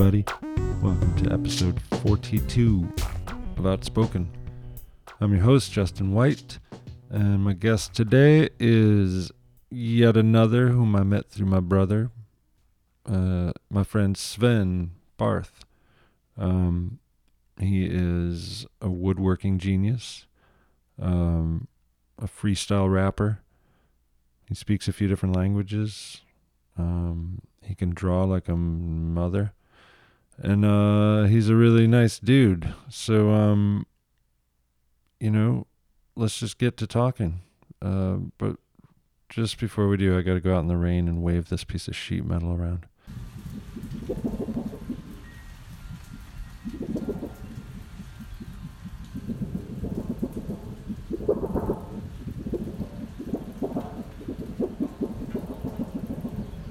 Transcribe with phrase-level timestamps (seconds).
[0.00, 0.24] Everybody.
[0.80, 2.88] Welcome to episode 42
[3.56, 4.30] of Outspoken.
[5.20, 6.60] I'm your host, Justin White,
[7.10, 9.32] and my guest today is
[9.72, 12.12] yet another whom I met through my brother,
[13.06, 15.64] uh, my friend Sven Barth.
[16.36, 17.00] Um,
[17.58, 20.26] he is a woodworking genius,
[21.02, 21.66] um,
[22.20, 23.40] a freestyle rapper.
[24.48, 26.20] He speaks a few different languages.
[26.78, 29.54] Um, he can draw like a mother.
[30.40, 32.72] And uh, he's a really nice dude.
[32.88, 33.86] So, um,
[35.18, 35.66] you know,
[36.14, 37.40] let's just get to talking.
[37.82, 38.56] Uh, but
[39.28, 41.64] just before we do, I got to go out in the rain and wave this
[41.64, 42.86] piece of sheet metal around.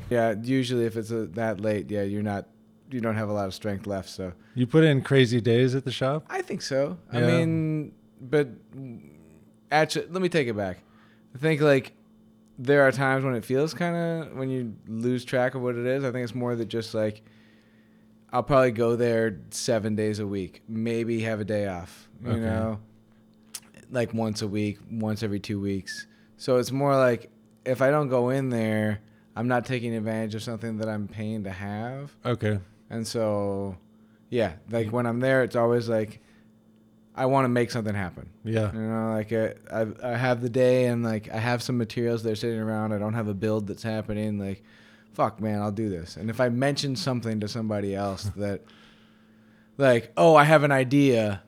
[0.09, 2.47] Yeah, usually if it's a, that late, yeah, you're not,
[2.91, 4.09] you don't have a lot of strength left.
[4.09, 6.25] So You put in crazy days at the shop?
[6.29, 6.97] I think so.
[7.11, 8.49] I mean, but
[9.71, 10.79] actually, let me take it back.
[11.35, 11.93] I think like
[12.57, 15.85] there are times when it feels kind of when you lose track of what it
[15.85, 16.03] is.
[16.03, 17.21] I think it's more that just like
[18.31, 22.09] I'll probably go there seven days a week, maybe have a day off.
[22.23, 22.39] You Okay.
[22.45, 22.79] know,
[23.91, 26.07] like once a week, once every two weeks.
[26.37, 27.29] So it's more like
[27.65, 28.99] if I don't go in there,
[29.35, 32.11] I'm not taking advantage of something that I'm paying to have.
[32.25, 32.59] Okay.
[32.89, 33.77] And so,
[34.29, 36.21] yeah, like when I'm there, it's always like
[37.17, 38.29] I want to make something happen.
[38.43, 38.71] Yeah.
[38.71, 42.21] You know, like uh, I, I have the day and like I have some materials
[42.23, 42.93] that are sitting around.
[42.93, 44.37] I don't have a build that's happening.
[44.37, 44.63] Like,
[45.13, 46.15] fuck, man, I'll do this.
[46.15, 48.61] And if I mention something to somebody else that,
[49.77, 51.41] like, oh, I have an idea,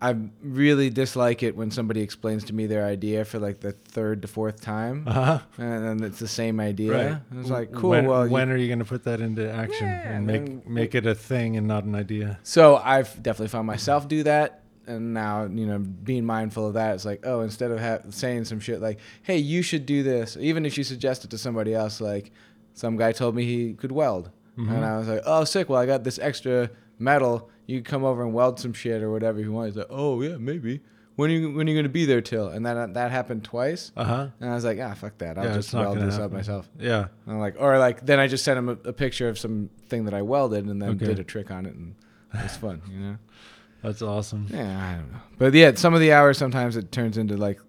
[0.00, 4.22] I really dislike it when somebody explains to me their idea for like the third
[4.22, 5.38] to fourth time, Uh huh.
[5.58, 6.92] and then it's the same idea.
[6.92, 7.20] Right.
[7.30, 7.90] And It's like cool.
[7.90, 10.68] When, well, you- when are you going to put that into action Yeah, and make
[10.68, 12.38] make it a thing and not an idea?
[12.44, 16.94] So I've definitely found myself do that, and now you know being mindful of that.
[16.94, 20.36] It's like, oh, instead of ha- saying some shit like, "Hey, you should do this,"
[20.40, 22.30] even if you suggest it to somebody else, like
[22.74, 24.72] some guy told me he could weld, Mm-hmm.
[24.74, 25.68] and I was like, "Oh, sick!
[25.68, 26.70] Well, I got this extra
[27.00, 27.50] metal.
[27.68, 30.36] You come over and weld some shit or whatever you want." He's like, "Oh yeah,
[30.38, 30.80] maybe."
[31.14, 32.48] When are you when are you gonna be there till?
[32.48, 34.26] And that that happened twice, Uh huh.
[34.40, 35.36] and I was like, "Ah, fuck that!
[35.38, 37.06] I'll Yeah, just weld this up myself." Yeah.
[37.26, 39.68] And I'm like, or like, then I just sent him a, a picture of some
[39.88, 41.06] thing that I welded, and then Okay.
[41.06, 41.94] did a trick on it, and
[42.34, 43.16] it was fun, you know.
[43.82, 44.46] That's awesome.
[44.48, 45.18] Yeah, I don't know.
[45.38, 47.60] But yeah, some of the hours sometimes it turns into like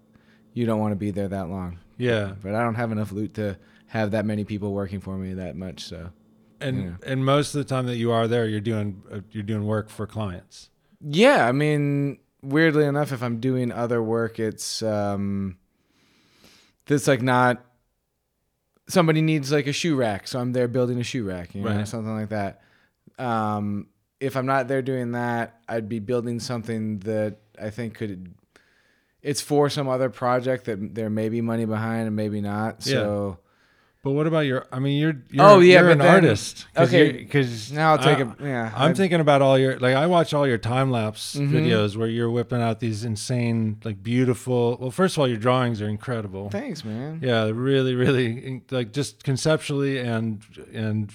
[0.54, 1.78] you don't want to be there that long.
[1.98, 2.32] Yeah.
[2.42, 3.56] But I don't have enough loot to
[3.88, 5.84] have that many people working for me that much.
[5.84, 6.10] So
[6.60, 7.12] And Yeah.
[7.12, 9.88] and most of the time that you are there, you're doing uh, you're doing work
[9.88, 10.68] for clients.
[11.00, 15.56] yeah, I mean, weirdly enough, if I'm doing other work, it's um,
[16.86, 17.64] it's like not
[18.88, 21.70] somebody needs like a shoe rack, so I'm there building a shoe rack, you know,
[21.70, 21.88] Right.
[21.88, 22.60] something like that.
[23.18, 23.86] Um,
[24.18, 28.34] if I'm not there doing that, I'd be building something that I think could.
[29.22, 32.82] It's for some other project that there may be money behind and maybe not.
[32.82, 33.38] So
[34.02, 34.66] But what about your?
[34.72, 36.66] I mean, you're, you're Oh, yeah, you're an then- artist.
[36.74, 38.72] okay, because now I'll take a yeah.
[38.74, 41.50] I'm I- thinking about all your like I watch all your time lapse Mhm.
[41.50, 44.78] videos where you're whipping out these insane like beautiful.
[44.80, 46.48] Well, first of all, your drawings are incredible.
[46.48, 47.20] Thanks, man.
[47.22, 50.40] Yeah, really, really like just conceptually and
[50.72, 51.12] and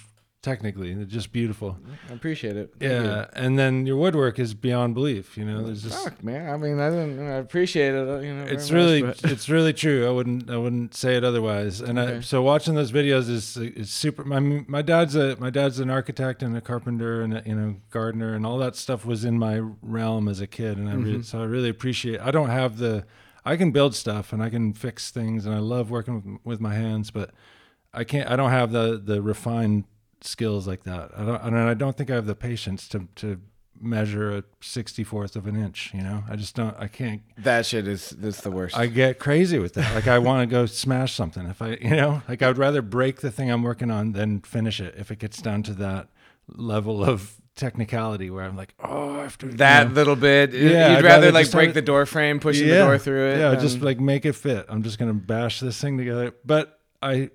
[0.50, 1.76] technically, they're just beautiful.
[2.08, 2.70] I appreciate it.
[2.78, 3.10] Thank you.
[3.10, 5.36] Yeah, and then your woodwork is beyond belief.
[5.36, 6.48] You know, there's just Fuck, man.
[6.48, 7.18] I mean, I don't.
[7.28, 8.08] I appreciate it.
[8.08, 10.06] uh, You know, it's really much, it's really true.
[10.06, 11.80] I wouldn't I wouldn't say it otherwise.
[11.80, 14.24] And I, so watching those videos is is super.
[14.24, 17.76] My my dad's a my dad's an architect and a carpenter and a, you know
[17.90, 20.78] gardener and all that stuff was in my realm as a kid.
[20.78, 21.24] And I really, Mhm.
[21.24, 22.20] so I really appreciate.
[22.20, 23.04] I don't have the
[23.44, 26.60] I can build stuff and I can fix things and I love working with, with
[26.60, 27.30] my hands, but
[27.94, 28.28] I can't.
[28.30, 29.84] I don't have the the refined
[30.20, 31.10] skills like that.
[31.16, 31.42] I don't.
[31.42, 33.40] And I don't think I have the patience to to
[33.78, 35.90] measure a sixty fourth of an inch.
[35.94, 36.74] You know, I just don't.
[36.78, 38.76] I can't that shit is that's the worst.
[38.76, 39.94] I get crazy with that.
[39.94, 41.46] Like I want to go smash something.
[41.46, 44.40] If I, you know, like I would rather break the thing I'm working on than
[44.40, 44.94] finish it.
[44.96, 46.08] If it gets down to that
[46.48, 50.52] level of technicality where I'm like, oh, I have to that you know, little bit.
[50.52, 52.78] Yeah, you'd I'd rather, like break the door frame, pushing Yeah.
[52.80, 53.38] the door through it.
[53.38, 54.66] yeah, just like make it fit.
[54.68, 56.34] I'm just gonna bash this thing together.
[56.44, 57.30] But I,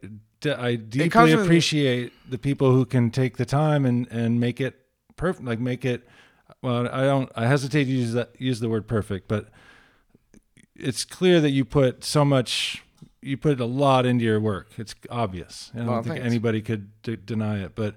[0.45, 4.79] I deeply appreciate the people who can take the time and and make it
[5.15, 5.45] perfect.
[5.45, 6.07] Like make it.
[6.61, 7.31] Well, I don't.
[7.35, 9.49] I hesitate to use that use the word perfect, but
[10.75, 12.83] it's clear that you put so much.
[13.21, 14.71] You put a lot into your work.
[14.77, 15.71] It's obvious.
[15.75, 16.25] I don't Well, think thanks.
[16.25, 17.73] anybody could d- deny it.
[17.75, 17.95] But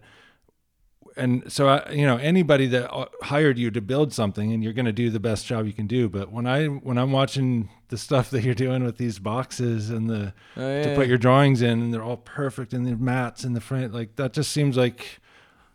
[1.16, 4.72] and so I, you know, anybody that uh, hired you to build something, and you're
[4.74, 6.08] going to do the best job you can do.
[6.08, 10.10] But when I when I'm watching the stuff that you're doing with these boxes and
[10.10, 13.52] the Oh, to put your drawings in, and they're all perfect, and the mats in
[13.52, 15.20] the front, like that just seems like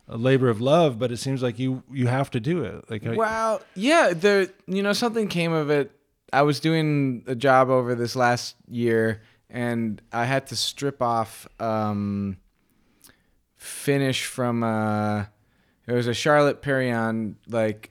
[0.06, 2.90] a labor of love, but it seems like you you have to do it.
[2.90, 4.48] Like I, Well, yeah, there.
[4.66, 5.92] You know, something came of it.
[6.32, 11.48] I was doing a job over this last year, and I had to strip off
[11.58, 12.36] um,
[13.56, 14.62] finish from.
[14.62, 15.24] Uh,
[15.86, 17.90] it was a Charlotte Perriand like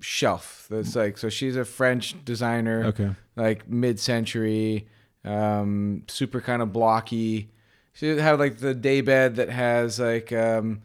[0.00, 0.66] shelf.
[0.70, 1.28] That's like so.
[1.28, 3.10] She's a French designer, okay.
[3.40, 4.86] Like mid-century,
[5.24, 7.50] um, super kind of blocky.
[7.92, 10.82] She had like the day bed that has like um,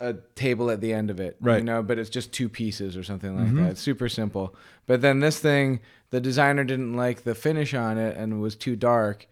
[0.00, 1.58] a table at the end of it, Right.
[1.58, 3.56] You know, but it's just two pieces or something like Mhm.
[3.64, 3.70] that.
[3.72, 4.54] It's super simple.
[4.86, 5.80] But then this thing,
[6.10, 9.26] the designer didn't like the finish on it and it was too dark,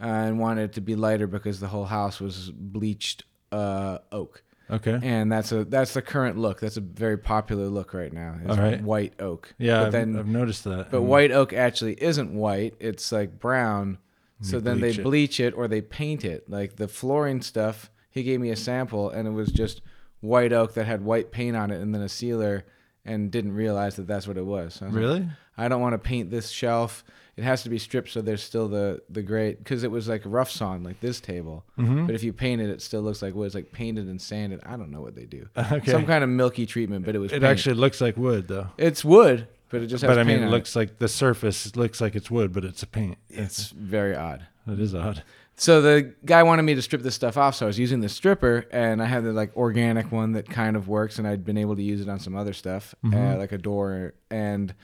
[0.00, 4.42] uh, and wanted it to be lighter because the whole house was bleached uh, oak,
[4.72, 4.98] Okay.
[5.02, 6.60] and that's a that's the current look.
[6.60, 8.38] That's a very popular look right now.
[8.44, 8.82] Is All right.
[8.82, 9.54] white oak.
[9.58, 10.90] Yeah, but I've, then I've noticed that.
[10.90, 12.74] but Um, white oak actually isn't white.
[12.80, 13.98] It's like brown.
[14.40, 16.50] So then they bleach it or they paint it.
[16.50, 19.82] Like the flooring stuff, he gave me a sample and it was just
[20.20, 22.64] white oak that had white paint on it and then a sealer
[23.04, 24.74] and didn't realize that that's what it was.
[24.74, 25.28] So was like, Really?
[25.56, 27.04] I don't want to paint this shelf.
[27.36, 30.22] It has to be stripped so there's still the the gray because it was like
[30.26, 31.64] rough sawn like this table.
[31.78, 32.06] Mm-hmm.
[32.06, 33.46] But if you paint it, it still looks like wood.
[33.46, 34.60] It's like painted and sanded.
[34.66, 35.48] I don't know what they do.
[35.56, 35.90] okay.
[35.90, 37.32] Some kind of milky treatment, but it was.
[37.32, 37.44] it paint.
[37.44, 38.68] actually looks like wood, though.
[38.76, 42.00] It's wood, but it just has But I mean, it looks like the surface looks
[42.02, 43.16] like it's wood, but it's a paint.
[43.30, 44.46] It's very odd.
[44.66, 45.22] It is odd.
[45.56, 48.08] So the guy wanted me to strip this stuff off, so I was using the
[48.08, 51.58] stripper, and I had the like organic one that kind of works, and I'd been
[51.58, 53.38] able to use it on some other stuff, uh, Mhm.
[53.38, 54.74] like a door, and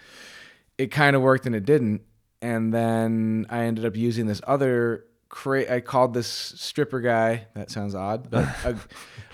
[0.78, 2.02] it kind of worked and it didn't.
[2.40, 5.04] And then I ended up using this other.
[5.28, 7.48] Cra- I called this stripper guy.
[7.54, 8.75] That sounds odd, but I,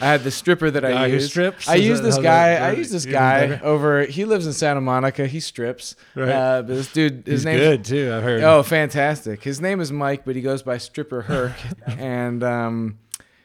[0.00, 1.30] I had this stripper that I used.
[1.30, 1.68] strips?
[1.68, 2.54] I used this guy.
[2.56, 4.04] I used this guy over.
[4.04, 5.28] He lives in Santa Monica.
[5.28, 5.94] He strips.
[6.16, 6.30] Right.
[6.30, 8.12] Uh, but this dude, his He's name's good too.
[8.12, 8.42] I've heard.
[8.42, 9.44] Oh, fantastic!
[9.44, 11.52] His name is Mike, but he goes by Stripper Herc,
[11.86, 12.98] and um,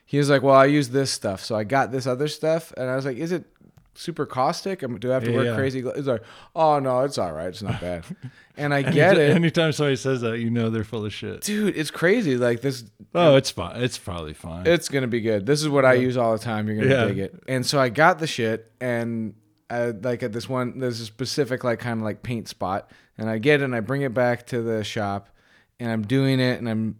[0.04, 2.90] he was like, "Well, I use this stuff, so I got this other stuff," and
[2.90, 3.44] I was like, "Is it
[3.94, 4.80] super caustic?
[5.00, 5.54] Do I have to Yeah, wear yeah.
[5.54, 6.22] crazy?" He's like,
[6.54, 7.48] "Oh no, it's all right.
[7.48, 8.04] It's not bad,"
[8.56, 11.42] and I get it, Anytime somebody says that, you know they're full of shit.
[11.42, 11.76] dude.
[11.76, 12.36] It's crazy.
[12.36, 12.84] Like this,
[13.14, 13.82] Oh, it's fine.
[13.82, 14.66] It's probably fine.
[14.66, 15.46] it's gonna be good.
[15.46, 16.66] This is what I use all the time.
[16.68, 17.04] You're gonna Yeah.
[17.06, 17.42] dig it.
[17.48, 19.34] And so I got the shit, and
[19.68, 23.28] I, like at this one, there's a specific like kind of like paint spot, and
[23.30, 25.28] I get it, and I bring it back to the shop,
[25.78, 26.96] and I'm doing it, and I'm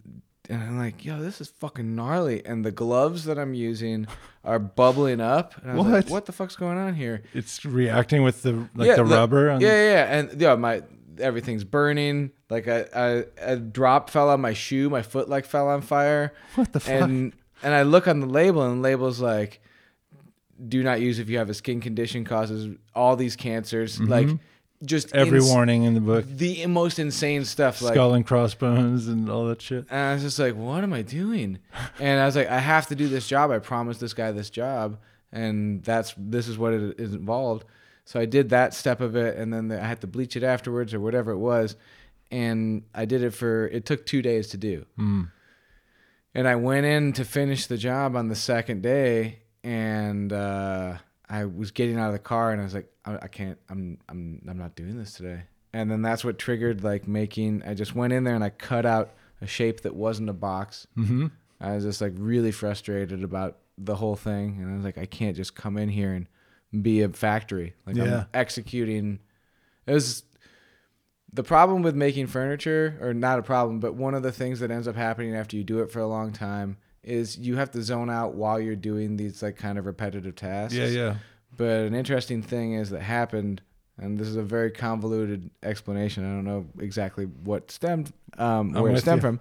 [0.50, 4.06] and I'm like, yo, this is fucking gnarly, and the gloves that I'm using
[4.44, 5.54] are bubbling up.
[5.64, 6.10] Was like, What?
[6.10, 7.22] what the fuck's going on here?
[7.32, 9.50] it's reacting with the like Yeah, the the- rubber.
[9.50, 10.18] On, Yeah, yeah, yeah.
[10.18, 10.82] and yeah, my
[11.18, 12.32] everything's burning.
[12.48, 12.88] Like a,
[13.38, 16.80] a a drop fell on my shoe, my foot like fell on fire What the
[16.80, 17.00] fuck?
[17.00, 17.32] and
[17.62, 19.60] and I look on the label and the label's like
[20.68, 24.10] do not use if you have a skin condition causes all these cancers mm-hmm.
[24.10, 24.28] like
[24.84, 25.14] just.
[25.14, 26.24] Every ins- warning in the book.
[26.26, 29.86] the most insane stuff like Skull and crossbones and all that shit.
[29.90, 31.58] and I was just like what am I doing
[32.00, 34.50] and I was like I have to do this job I promised this guy this
[34.50, 34.98] job
[35.32, 37.64] and that's this is what it is involved
[38.04, 40.42] so I did that step of it and then the, I had to bleach it
[40.42, 41.76] afterwards or whatever it was
[42.30, 45.30] and I did it for it took 2 days to do Mm.
[46.34, 50.96] and I went in to finish the job on the second day, and uh,
[51.30, 53.98] I was getting out of the car, and I was like, I, I can't, I'm,
[54.08, 55.44] I'm, I'm not doing this today.
[55.72, 57.62] And then that's what triggered like making.
[57.64, 60.88] I just went in there and I cut out a shape that wasn't a box.
[60.98, 61.28] Mm-hmm.
[61.60, 65.06] I was just like really frustrated about the whole thing, and I was like, I
[65.06, 67.74] can't just come in here and be a factory.
[67.86, 68.04] Like Yeah.
[68.04, 69.20] I'm executing.
[69.86, 70.24] It was
[71.32, 74.72] the problem with making furniture, or not a problem, but one of the things that
[74.72, 77.82] ends up happening after you do it for a long time is you have to
[77.82, 80.74] zone out while you're doing these like kind of repetitive tasks.
[80.74, 81.14] Yeah, yeah.
[81.56, 83.60] But an interesting thing is that happened,
[83.98, 86.24] and this is a very convoluted explanation.
[86.24, 89.28] I don't know exactly what stemmed, um, where it stemmed you.
[89.28, 89.40] from,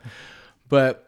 [0.69, 1.05] but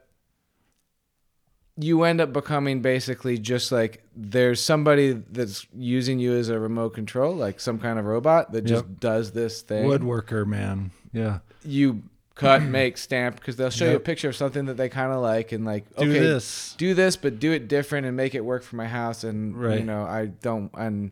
[1.77, 6.89] you end up becoming basically just like there's somebody that's using you as a remote
[6.91, 8.99] control, like some kind of robot that just Yep.
[8.99, 9.85] does this thing.
[9.85, 10.91] Woodworker, man.
[11.13, 11.39] Yeah.
[11.63, 12.03] You
[12.41, 15.21] cut, make, stamp because they'll show you a picture of something that they kind of
[15.21, 16.75] like and like Do okay, this.
[16.77, 19.23] do this, but do it different and make it work for my house.
[19.23, 20.71] And you know, I don't.
[20.73, 21.11] And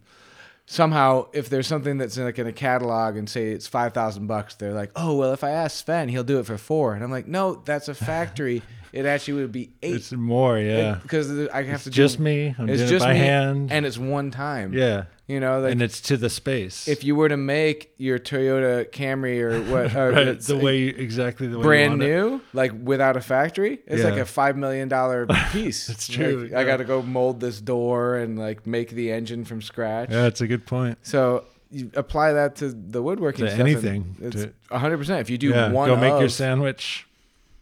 [0.65, 4.27] somehow, if there's something that's in, like in a catalog and say it's five thousand
[4.27, 6.93] bucks, they're like, oh well, if I ask Sven, he'll do it for four.
[6.93, 8.62] And I'm like, no, that's a factory.
[8.93, 10.98] it actually would be eight It's more, yeah.
[11.01, 12.55] because I have it's to just do, me.
[12.57, 13.71] I'm It's doing just me, hand.
[13.71, 14.74] and it's one time.
[14.74, 15.05] yeah.
[15.29, 16.88] You know, like and it's to the space.
[16.89, 21.48] if you were to make your Toyota Camry or what, or right, the way exactly
[21.48, 22.05] the way you brand want it.
[22.07, 25.88] new, like without a factory, it's like a five million dollar piece.
[25.88, 26.59] That's true, Like, yeah.
[26.59, 30.09] I got to go mold this door and like make the engine from scratch.
[30.09, 30.98] Yeah, that's a good point.
[31.03, 33.59] So you apply that to the woodworking To stuff.
[33.59, 35.19] anything, It's hundred percent.
[35.21, 37.05] If you do yeah, one, go make your sandwich.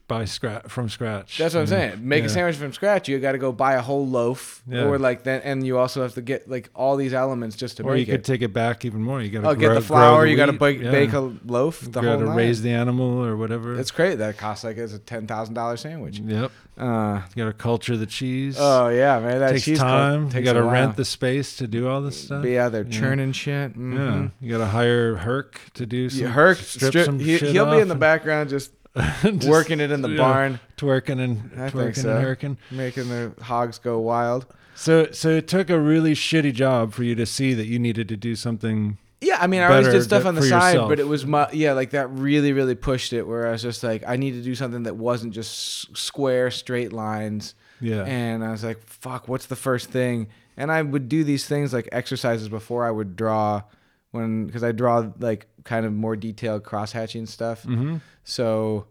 [0.08, 1.38] By scratch from scratch.
[1.38, 2.00] That's what I'm saying.
[2.08, 2.28] Make Yeah.
[2.28, 3.10] a sandwich from scratch.
[3.10, 4.86] You got to go buy a whole loaf, Yeah.
[4.86, 7.84] or like that, and you also have to get like all these elements just to
[7.84, 8.24] Or you could it.
[8.24, 9.22] take it back even more.
[9.22, 10.26] You got to oh, get the flour.
[10.26, 11.82] you got to bake, bake a loaf.
[11.82, 13.78] The you got whole to raise the animal or whatever.
[13.78, 14.16] It's great.
[14.20, 16.20] That costs like it's a ten thousand dollar sandwich.
[16.20, 16.52] Yep.
[16.78, 18.56] Uh, You got to culture the cheese.
[18.60, 19.40] oh yeah, man.
[19.40, 20.26] That takes time.
[20.26, 22.44] You Takes got to rent the space to do all this stuff.
[22.44, 23.00] Be out there Yeah.
[23.00, 23.72] churning shit.
[23.76, 24.32] Yeah, Mhm.
[24.40, 27.70] you got to hire Herc to do some Yeah, Herc, strip, strip, some he, he'll
[27.72, 28.72] be in the background just
[29.22, 32.15] just, working it in the barn, twerking and I twerking so.
[32.15, 32.58] and herking.
[32.72, 34.46] making the hogs go wild.
[34.75, 38.08] So, so it took a really shitty job for you to see that you needed
[38.10, 39.00] to do something.
[39.20, 40.89] Yeah, I mean, I always did stuff on the side, yourself.
[40.89, 43.24] but it was my yeah, like that really, really pushed it.
[43.24, 46.94] Where I was just like, I need to do something that wasn't just square, straight
[46.94, 47.56] lines.
[47.79, 50.27] Yeah, And I was like, fuck, what's the first thing?
[50.56, 53.63] And I would do these things like exercises before I would draw,
[54.12, 57.63] when because I draw like kind of more detailed cross hatching stuff.
[57.63, 57.97] mm-hmm.
[58.24, 58.88] So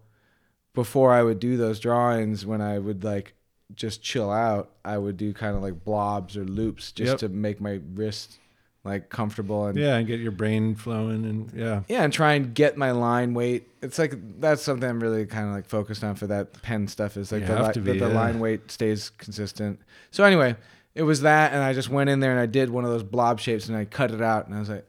[0.75, 3.35] before I would do those drawings, when I would like
[3.75, 7.19] just chill out, I would do kind of like blobs or loops just Yep.
[7.21, 8.39] to make my wrist
[8.85, 12.55] like comfortable and yeah, and get your brain flowing and yeah, yeah, and try and
[12.55, 13.69] get my line weight.
[13.83, 17.17] It's like that's something I'm really kind of like focused on for that pen stuff.
[17.17, 18.15] Is like You the, li- be, the yeah.
[18.15, 19.81] line weight stays consistent.
[20.13, 20.55] So anyway,
[20.95, 23.03] it was that, and I just went in there and I did one of those
[23.03, 24.87] blob shapes and I cut it out, and I was like,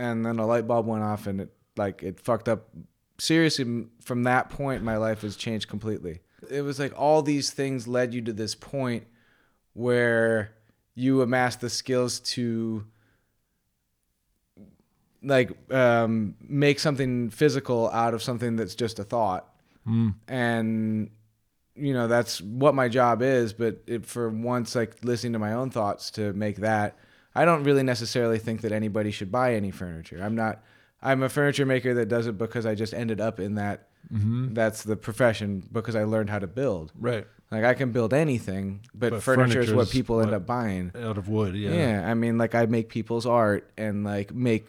[0.00, 2.70] and then a light bulb went off and it like it fucked up.
[3.18, 6.20] Seriously, from that point, my life has changed completely.
[6.50, 9.04] It was like all these things led you to this point
[9.74, 10.52] where
[10.94, 12.86] you amass the skills to
[15.22, 19.54] like um, make something physical out of something that's just a thought
[19.86, 20.14] mm.
[20.26, 21.10] and
[21.76, 25.52] you know that's what my job is but it, for once like listening to my
[25.52, 26.96] own thoughts to make that
[27.40, 30.54] i don't really necessarily think that anybody should buy any furniture i'm not
[31.02, 33.78] i'm a furniture maker that does it because i just ended up in that
[34.10, 34.54] Mm-hmm.
[34.54, 38.80] that's the profession because i learned how to build right like i can build anything
[38.94, 41.54] but, But furniture is what people end up buying out of wood.
[41.54, 41.70] Yeah.
[41.80, 42.10] yeah.
[42.10, 44.68] i mean like i make people's art and like make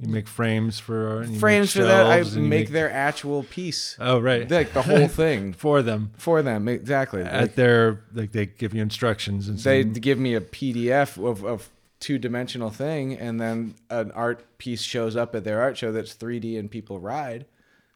[0.00, 1.18] you make frames for art.
[1.24, 4.72] and you make frames for that i you make their actual piece oh right like
[4.72, 8.80] the whole thing for them for them exactly at Like, their like they give you
[8.82, 11.68] instructions and they give me a pdf of, of
[12.04, 16.14] two dimensional thing and then an art piece shows up at their art show that's
[16.14, 17.46] 3d and people ride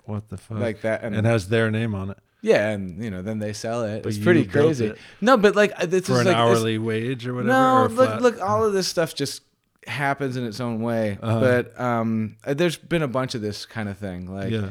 [0.05, 3.11] what the fuck like that and, and has their name on it yeah and you
[3.11, 6.15] know then they sell it But it's pretty crazy it no but like this for
[6.15, 7.53] is an like hourly wage or whatever.
[7.53, 9.43] no or look look all of this stuff just
[9.87, 11.41] happens in its own way Uh-huh.
[11.41, 14.71] but um there's been a bunch of this kind of thing like yeah,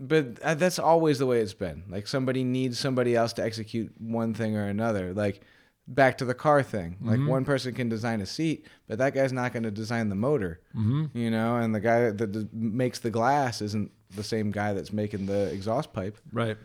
[0.00, 1.82] but uh, that's always the way it's been.
[1.88, 5.12] Like somebody needs somebody else to execute one thing or another.
[5.12, 5.40] Like
[5.88, 6.96] back to the car thing.
[7.00, 7.28] Like Mhm.
[7.28, 10.60] one person can design a seat, but that guy's not going to design the motor.
[10.76, 11.06] mm-hmm.
[11.16, 14.92] You know, and the guy that d- makes the glass isn't the same guy that's
[14.92, 16.18] making the exhaust pipe.
[16.32, 16.56] right.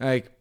[0.00, 0.32] Like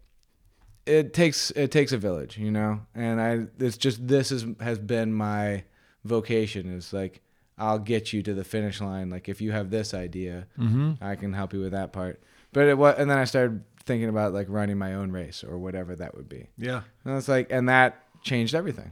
[0.85, 2.81] it takes it takes a village, you know.
[2.95, 5.63] And I it's just this is has been my
[6.03, 7.21] vocation is like
[7.57, 9.09] I'll get you to the finish line.
[9.11, 11.03] Like if you have this idea, Mm-hmm.
[11.03, 12.21] I can help you with that part.
[12.51, 15.57] But it was, and then I started thinking about like running my own race or
[15.57, 16.47] whatever that would be.
[16.57, 16.81] Yeah.
[17.05, 18.91] And it's like, and that changed everything.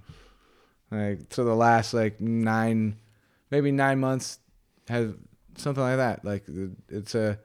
[0.91, 2.97] Like so, the last like nine,
[3.49, 4.39] maybe nine months,
[4.89, 5.11] has
[5.55, 6.25] something like that.
[6.25, 6.43] Like
[6.89, 7.39] it's a,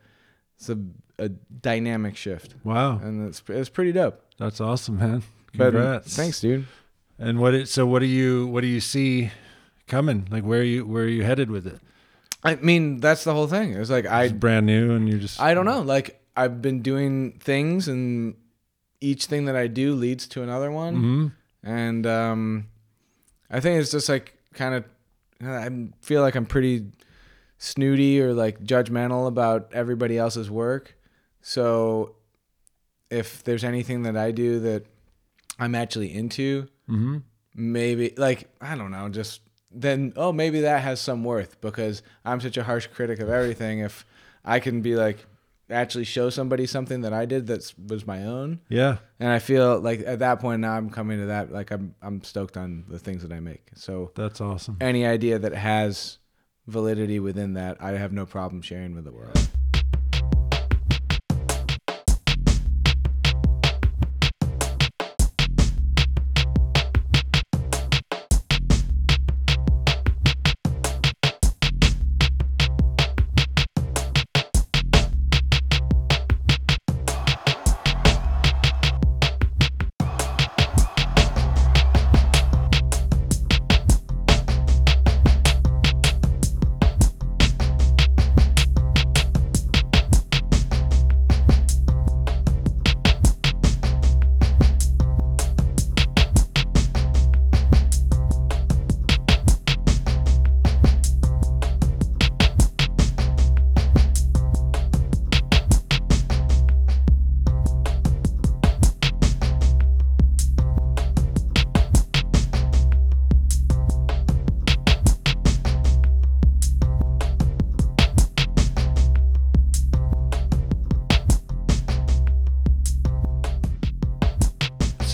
[0.59, 0.79] it's a,
[1.19, 4.21] a dynamic shift, Wow, and it's it's pretty dope.
[4.39, 5.23] that's awesome, man.
[5.55, 6.17] But Congrats.
[6.17, 6.67] thanks, dude.
[7.19, 7.55] And what?
[7.55, 9.31] It, so what do you what do you see
[9.87, 10.27] coming?
[10.31, 11.79] Like where are you where are you headed with it?
[12.43, 13.73] I mean, that's the whole thing.
[13.75, 15.81] It's like It's I brand new, and you're just I don't know.
[15.83, 18.35] Like I've been doing things, and
[19.01, 20.95] each thing that I do leads to another one.
[20.97, 21.27] hmm
[21.67, 22.69] and um,
[23.51, 24.85] I think it's just like kind of
[25.45, 25.69] I
[26.01, 26.87] feel like I'm pretty
[27.59, 30.97] snooty or like judgmental about everybody else's work.
[31.43, 32.15] So
[33.11, 34.87] if there's anything that I do that
[35.59, 37.19] I'm actually into, hmm
[37.55, 39.41] maybe like I don't know, just
[39.73, 43.81] then oh maybe that has some worth because I'm such a harsh critic of everything.
[43.81, 44.05] If
[44.45, 45.27] I can be like
[45.71, 48.99] actually show somebody something that I did that was my own, Yeah.
[49.19, 52.23] and I feel like at that point now I'm coming to that like I'm I'm
[52.23, 53.71] stoked on the things that I make.
[53.75, 54.77] So That's awesome.
[54.81, 56.19] any idea that has
[56.67, 59.37] validity within that, I have no problem sharing with the world.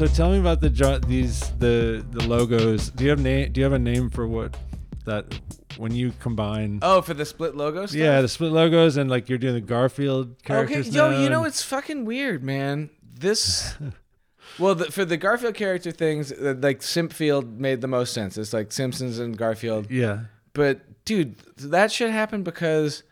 [0.09, 2.91] So tell me about the jo- these the the logos.
[2.91, 3.53] Do you have name?
[3.53, 4.57] Do you have a name for what
[5.05, 5.39] that
[5.77, 6.81] when you combine?
[6.83, 7.95] Oh, for the split logos.
[7.95, 10.89] yeah, the split logos and like you're doing the Garfield characters.
[10.89, 12.91] Okay, yo, now you know and- it's fucking weird, man.
[13.15, 13.75] This,
[14.59, 18.37] well, the, for the Garfield character things, uh, like Simpfield made the most sense.
[18.37, 19.89] It's like Simpsons and Garfield.
[19.89, 20.25] yeah.
[20.53, 23.05] But dude, that shit happened because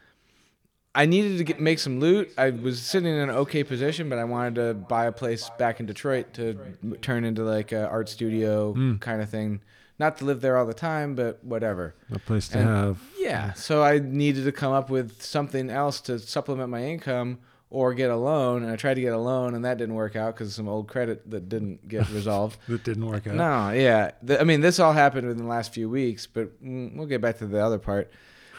[0.94, 2.32] I needed to get make some loot.
[2.36, 5.78] I was sitting in an okay position, but I wanted to buy a place back
[5.78, 6.58] in Detroit to
[7.00, 9.00] turn into like a art studio Mm.
[9.00, 9.60] kind of thing.
[10.00, 11.94] Not to live there all the time, but whatever.
[12.10, 12.98] A place to And- have.
[13.18, 13.52] Yeah.
[13.52, 18.10] So I needed to come up with something else to supplement my income or get
[18.10, 18.62] a loan.
[18.64, 20.68] And I tried to get a loan, and that didn't work out because of some
[20.68, 22.58] old credit that didn't get resolved.
[22.66, 23.34] That didn't work out.
[23.34, 24.10] No, yeah.
[24.22, 27.20] The, I mean, this all happened within the last few weeks, but mm, we'll get
[27.20, 28.10] back to the other part.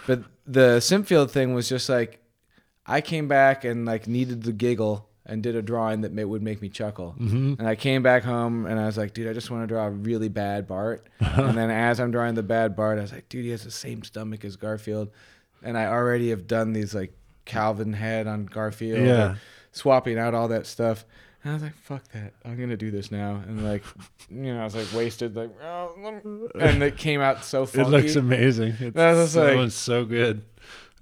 [0.07, 2.19] But the Simfield thing was just like,
[2.91, 6.61] I came back and like needed the giggle and did a drawing that would make
[6.61, 7.15] me chuckle.
[7.19, 7.53] Mm-hmm.
[7.59, 9.85] And I came back home and I was like, dude, I just want to draw
[9.85, 11.07] a really bad Bart.
[11.19, 13.71] and then as I'm drawing the bad Bart, I was like, dude, he has the
[13.71, 15.09] same stomach as Garfield.
[15.63, 17.13] And I already have done these like
[17.45, 19.05] Calvin head on Garfield.
[19.05, 19.35] Yeah.
[19.71, 21.05] swapping out all that stuff.
[21.43, 22.33] And I was like, fuck that.
[22.43, 23.41] I'm going to do this now.
[23.47, 23.83] And like,
[24.29, 25.35] you know, I was like wasted.
[25.35, 28.75] Like, oh, and it came out so It looks amazing.
[28.79, 30.43] It's, just that like- one's so good.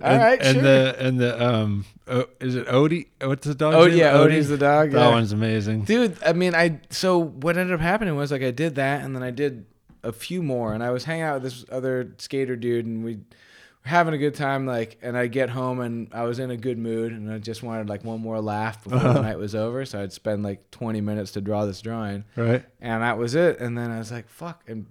[0.02, 0.62] All and, right, and sure.
[0.64, 3.08] the and the um oh, is it Odie?
[3.22, 3.74] What's the dog?
[3.74, 3.98] Oh, name?
[3.98, 4.14] yeah.
[4.14, 4.92] Odie's the dog.
[4.92, 5.10] That yeah.
[5.10, 5.84] one's amazing.
[5.84, 9.16] Dude, I mean, I so what ended up happening was like I did that, and
[9.16, 9.66] then I did
[10.04, 13.16] a few more, and I was hanging out with this other skater dude, and we
[13.16, 13.22] were
[13.84, 14.66] having a good time.
[14.66, 17.62] Like, and I get home, and I was in a good mood, and I just
[17.62, 19.84] wanted like one more laugh before the night was over.
[19.84, 22.64] So I'd spend like 20 minutes to draw this drawing, Right?
[22.80, 23.60] and that was it.
[23.60, 24.86] And then I was like, fuck, and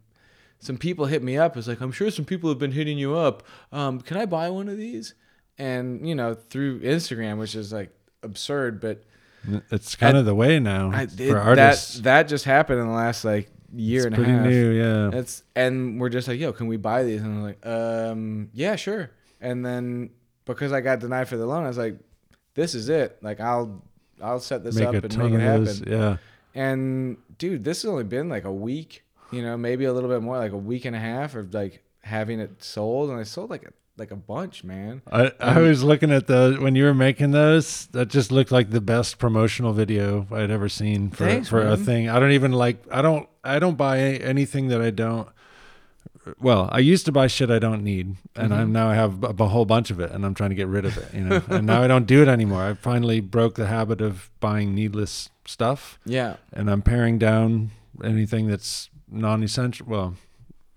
[0.58, 1.56] some people hit me up.
[1.56, 3.42] It's like, I'm sure some people have been hitting you up.
[3.72, 5.14] Um, can I buy one of these?
[5.58, 7.90] And you know, through Instagram, which is like
[8.22, 9.02] absurd, but
[9.70, 11.96] It's kind of the way now I, for artists.
[11.96, 14.46] That that just happened in the last like year it's and a pretty half.
[14.46, 15.10] new, yeah.
[15.18, 17.22] It's and we're just like, yo, can we buy these?
[17.22, 19.10] And I'm like, um, yeah, sure.
[19.40, 20.10] And then
[20.44, 21.98] because I got denied for the loan, I was like,
[22.54, 23.18] this is it.
[23.22, 23.82] Like I'll
[24.22, 25.64] I'll set this Make up and make it happen.
[25.64, 25.80] those.
[25.86, 26.16] Yeah.
[26.54, 30.22] And dude, this has only been like a week, you know, maybe a little bit
[30.22, 33.50] more, like a week and a half of like having it sold, and I sold
[33.50, 35.02] like a like a bunch, man.
[35.10, 37.86] I, I was looking at those when you were making those.
[37.88, 41.76] That just looked like the best promotional video I'd ever seen for Thanks, for a
[41.76, 42.08] thing.
[42.08, 42.84] I don't even like.
[42.92, 43.28] I don't.
[43.42, 45.28] I don't buy anything that I don't.
[46.40, 48.72] Well, I used to buy shit I don't need, and I'm Mhm.
[48.72, 50.84] now I have a, a whole bunch of it, and I'm trying to get rid
[50.84, 51.14] of it.
[51.14, 52.62] You know, and now I don't do it anymore.
[52.62, 56.36] I finally broke the habit of buying needless stuff, Yeah.
[56.52, 57.70] and I'm paring down
[58.04, 59.86] anything that's non-essential.
[59.88, 60.14] Well,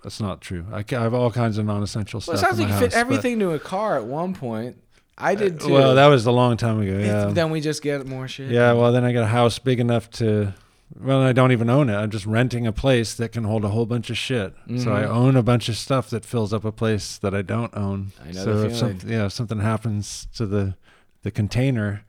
[0.04, 0.66] that's not true.
[0.72, 2.36] I, I have all kinds of non-essential Well, stuff.
[2.36, 4.78] it sounds like you fit house, but- everything to a car at one point.
[5.18, 5.72] I did too.
[5.74, 6.94] Well, that was a long time ago.
[6.94, 7.26] It's- Yeah.
[7.34, 8.50] Then we just get more shit.
[8.50, 8.74] Yeah.
[8.74, 10.54] Well, then I got a house big enough to.
[11.00, 11.96] Well, I don't even own it.
[11.96, 14.54] I'm just renting a place that can hold a whole bunch of shit.
[14.78, 15.08] So I Mhm.
[15.10, 18.12] own a bunch of stuff that fills up a place that I don't own.
[18.22, 20.76] I know so if something, yeah, if something happens to the
[21.24, 22.02] the container,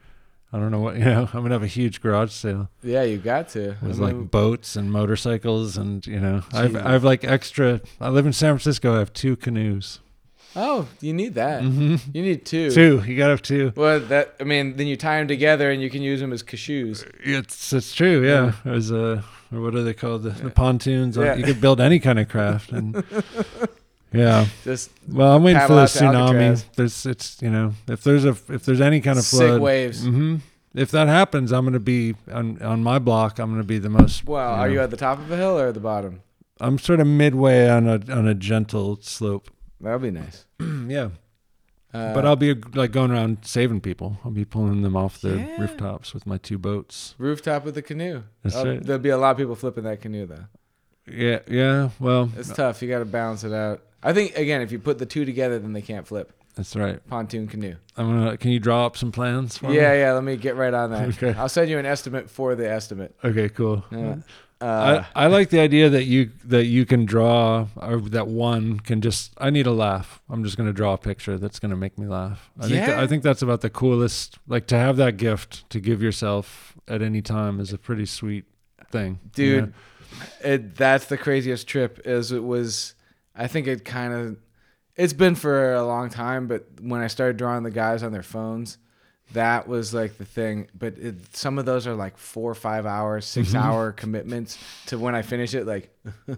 [0.52, 1.28] I don't know what you know.
[1.32, 3.76] I'm gonna have a huge garage sale Yeah, you got to.
[3.82, 7.80] with I like boats and motorcycles and you know, I've I've like extra.
[8.00, 8.94] I live in San Francisco.
[8.96, 10.00] I have two canoes.
[10.54, 11.62] oh, you need that.
[11.62, 12.70] hmm You need two.
[12.70, 13.02] Two.
[13.06, 13.72] You gotta have two.
[13.74, 16.42] Well, that I mean, then you tie them together and you can use them as
[16.42, 17.10] cashews.
[17.24, 18.52] It's it's true, yeah.
[18.66, 20.22] As uh, or what are they called?
[20.24, 21.16] The, the pontoons.
[21.16, 21.34] Yeah.
[21.36, 23.02] You could build any kind of craft, and
[24.12, 24.46] yeah.
[24.64, 26.64] Just Well, I'm waiting for the out to Alcatraz.
[26.64, 26.75] tsunami.
[26.77, 30.05] There's it's you know if there's a if there's any kind of flood, sick waves.
[30.05, 30.37] hmm
[30.75, 33.38] if that happens, I'm gonna be on on my block.
[33.38, 34.25] I'm gonna be the most.
[34.27, 36.22] Well, you are you at the top of a hill or at the bottom?
[36.61, 39.51] I'm sort of midway on a on a gentle slope.
[39.81, 40.46] That'll be nice.
[40.87, 41.09] yeah,
[41.92, 44.16] Uh, but I'll be like going around saving people.
[44.25, 45.61] I'll be pulling them off the Yeah.
[45.61, 47.14] rooftops with my two boats.
[47.18, 48.22] rooftop with the canoe.
[48.42, 48.83] That's Oh, right.
[48.83, 50.46] There'll be a lot of people flipping that canoe though.
[51.07, 51.90] Yeah, yeah.
[51.98, 52.81] Well, It's tough.
[52.81, 53.83] You got to balance it out.
[54.02, 56.32] I think again, if you put the two together, then they can't flip.
[56.56, 57.06] that's right.
[57.08, 57.76] Pontoon canoe.
[57.96, 58.36] I'm gonna.
[58.36, 59.76] Can you draw up some plans for me?
[59.76, 60.12] Yeah, yeah.
[60.12, 61.08] Let me get right on that.
[61.10, 61.34] Okay.
[61.38, 63.14] I'll send you an estimate for the estimate.
[63.24, 63.48] Okay.
[63.48, 63.84] Cool.
[63.90, 64.16] Yeah.
[64.60, 68.78] Uh, I, I like the idea that you that you can draw or that one
[68.78, 70.22] can just I need a laugh.
[70.30, 72.48] I'm just gonna draw a picture that's gonna make me laugh.
[72.60, 73.02] I think Yeah.
[73.02, 74.38] I think that's about the coolest.
[74.46, 78.44] Like to have that gift to give yourself at any time is a pretty sweet
[78.92, 79.72] thing, you dude know?
[80.44, 82.94] it that's the craziest trip is it was
[83.34, 84.36] i think it kind of
[84.96, 88.22] it's been for a long time but when i started drawing the guys on their
[88.22, 88.78] phones
[89.34, 90.68] that was like the thing.
[90.78, 93.44] But it, some of those are like four or five hours, Mm-hmm.
[93.44, 95.64] 6 hour commitments to when I finish it.
[95.66, 95.88] Like,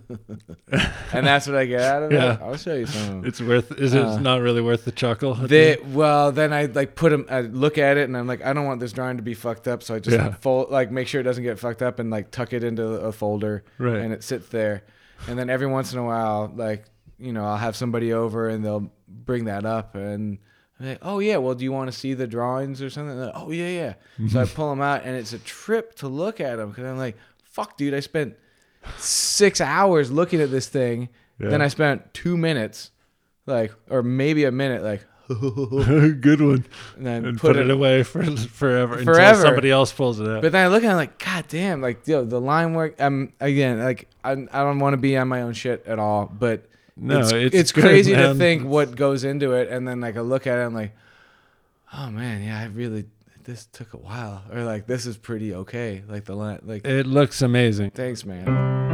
[1.13, 2.35] and that's what I get out of Yeah.
[2.35, 2.41] it.
[2.41, 3.25] I'll show you some.
[3.25, 3.73] It's worth.
[3.81, 5.35] Is it Uh, not really worth the chuckle?
[5.35, 7.27] They, well, then I like put them.
[7.29, 9.67] I look at it and I'm like, I don't want this drawing to be fucked
[9.67, 10.35] up, so I just Yeah.
[10.35, 13.11] fold, like make sure it doesn't get fucked up and like tuck it into a
[13.11, 13.97] folder, Right.
[13.97, 14.85] And it sits there,
[15.29, 16.85] and then every once in a while, like
[17.19, 20.39] you know, I'll have somebody over and they'll bring that up and.
[20.81, 23.17] I'm like, oh yeah, well, do you want to see the drawings or something?
[23.17, 23.69] Like, oh yeah,
[24.19, 24.29] yeah.
[24.29, 26.99] So I pull them out, and it's a trip to look at them because I'm
[26.99, 28.35] like, fuck, dude, I spent
[28.99, 31.11] six hours looking at this thing.
[31.39, 32.91] Then I spent two minutes,
[33.47, 36.65] like, or maybe a minute, like, Good one.
[36.97, 39.41] and then And put, it, away for forever, until Forever.
[39.41, 40.43] somebody else pulls it out.
[40.43, 43.01] But then I look at it I'm like, God damn, like yo, the line work.
[43.01, 44.35] Um, again, like I, I
[44.65, 47.73] don't want to be on my own shit at all, but No, it's, it's it's
[47.73, 50.63] good, crazy to think what goes into it, and then like I look at it,
[50.63, 50.95] I'm like,
[51.95, 53.07] oh man, yeah, I really
[53.45, 57.07] this took a while, or like this is pretty okay, like the line, like it
[57.07, 57.91] looks amazing.
[57.91, 58.94] thanks, man.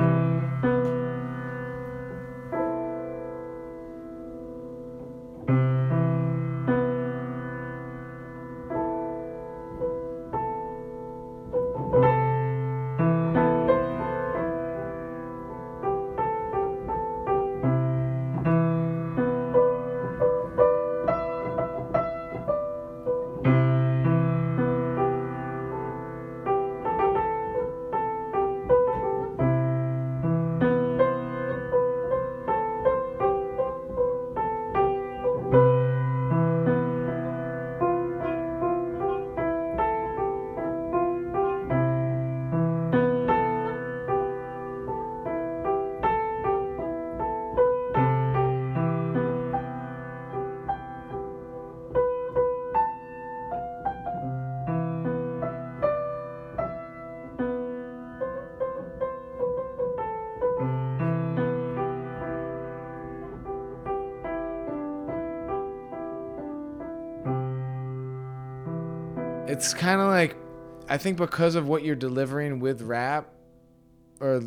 [69.61, 70.37] It's kind of like,
[70.89, 73.29] I think because of what you're delivering with rap,
[74.19, 74.41] or,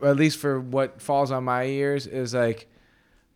[0.00, 2.68] or at least for what falls on my ears, is like,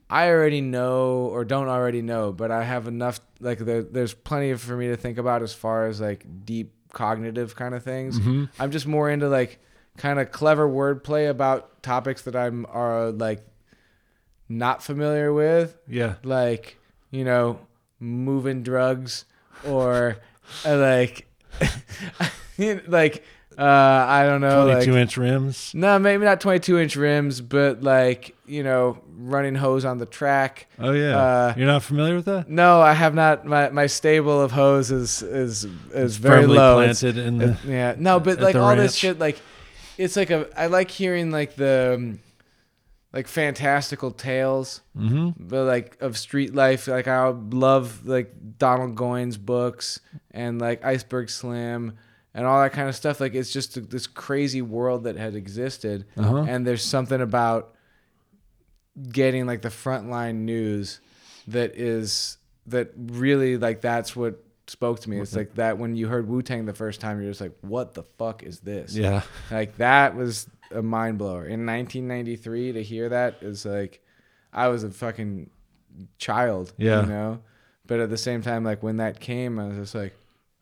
[0.08, 3.18] I already know or don't already know, but I have enough.
[3.40, 7.56] Like there, there's plenty for me to think about as far as like deep cognitive
[7.56, 8.20] kind of things.
[8.20, 8.48] Mhm.
[8.60, 9.58] I'm just more into like
[9.96, 13.44] kind of clever wordplay about topics that I'm are like
[14.48, 16.14] not familiar with, Yeah.
[16.22, 16.78] like
[17.10, 17.58] you know,
[17.98, 19.24] moving drugs
[19.66, 20.16] or
[20.64, 21.26] like
[22.86, 23.24] like
[23.56, 23.62] uh
[24.08, 25.72] I don't know, like 22 inch rims.
[25.74, 30.68] no, maybe not 22 inch rims, but like you know, running hose on the track.
[30.78, 31.18] Oh yeah.
[31.18, 32.48] Uh, You're not familiar with that?
[32.48, 33.44] No, I have not.
[33.44, 36.80] My my stable of hose is is is very low.
[36.80, 37.50] It's- planted in the.
[37.50, 39.40] it- yeah, no, but like all this shit, like
[39.96, 40.46] it's like a.
[40.56, 42.20] I like hearing like the um,
[43.18, 46.86] like fantastical tales, hmm but like of street life.
[46.86, 50.00] Like I love like Donald Goines books
[50.30, 51.98] and like Iceberg Slim
[52.34, 53.20] and all that kind of stuff.
[53.20, 56.44] Like it's just this crazy world that had existed, Uh-huh.
[56.48, 57.74] and there's something about
[59.10, 61.00] getting like the frontline news
[61.46, 65.18] that is that really like that's what spoke to me.
[65.18, 67.94] It's like that when you heard Wu Tang the first time, you're just like, what
[67.94, 68.94] the fuck is this?
[68.94, 69.22] Yeah.
[69.50, 71.46] Like that was a mind blower.
[71.46, 74.00] In 1993, to hear that is like,
[74.52, 75.50] I was a fucking
[76.18, 76.72] child.
[76.76, 77.02] Yeah.
[77.02, 77.40] You know.
[77.86, 80.14] But at the same time, like when that came, I was just like,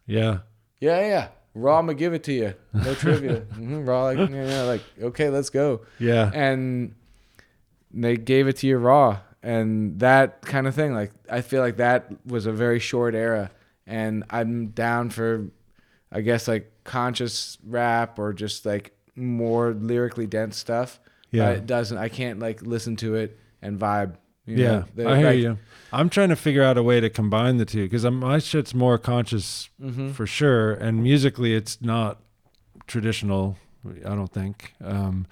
[0.07, 0.39] Yeah.
[0.81, 2.55] yeah, yeah, raw, I'm gonna give it to you.
[2.73, 3.41] No trivia.
[3.55, 6.31] hmm raw, like, yeah, yeah, like okay, let's go Yeah.
[6.33, 6.95] and
[7.93, 11.77] they gave it to you raw and that kind of thing like i feel like
[11.77, 13.51] that was a very short era
[13.87, 15.47] and i'm down for
[16.11, 21.01] i guess like conscious rap or just like more lyrically dense stuff
[21.31, 21.47] Yeah.
[21.51, 24.15] But it doesn't i can't like listen to it and vibe
[24.49, 25.09] you Yeah, know?
[25.09, 25.59] I hear like- you.
[25.93, 28.97] I'm trying to figure out a way to combine the two because my shit's more
[28.97, 30.13] conscious Mhm.
[30.13, 32.21] for sure, and musically it's not
[32.87, 33.57] traditional.
[34.05, 35.27] I don't think, um,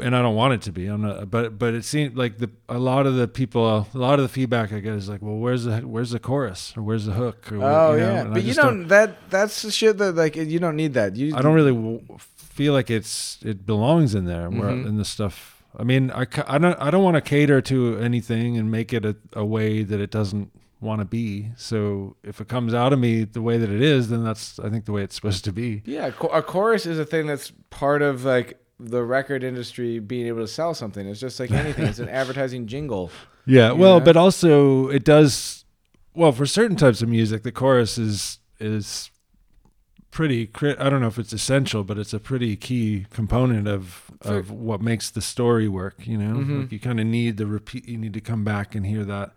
[0.00, 0.86] and I don't want it to be.
[0.86, 4.18] I'm not, but but it seems like the a lot of the people, a lot
[4.18, 7.06] of the feedback I get is like, well, where's the where's the chorus or where's
[7.06, 7.50] the hook?
[7.52, 7.58] Or, oh
[7.94, 10.58] you know, yeah and but you just don't, that that's the shit that like you
[10.58, 12.02] don't need that you I don't really w-
[12.50, 14.86] feel like it's it belongs in there where Mhm.
[14.86, 15.62] in the stuff.
[15.78, 19.04] I mean, I, I don't I don't want to cater to anything and make it
[19.04, 21.50] a, a way that it doesn't want to be.
[21.56, 24.68] So if it comes out of me the way that it is, then that's I
[24.68, 25.82] think the way it's supposed to be.
[25.84, 30.40] Yeah, a chorus is a thing that's part of like the record industry being able
[30.40, 31.06] to sell something.
[31.06, 31.86] It's just like anything.
[31.86, 33.10] it's an advertising jingle.
[33.46, 33.72] Yeah.
[33.72, 34.04] Well, Yeah.
[34.04, 35.64] but also it does
[36.14, 39.10] well, for certain types of music, the chorus is is
[40.10, 40.50] pretty.
[40.62, 44.50] I don't know if it's essential, but it's a pretty key component of For- of
[44.50, 46.06] what makes the story work.
[46.06, 46.60] You know, Mhm.
[46.62, 47.88] like you kind of need the repeat.
[47.88, 49.32] You need to come back and hear that.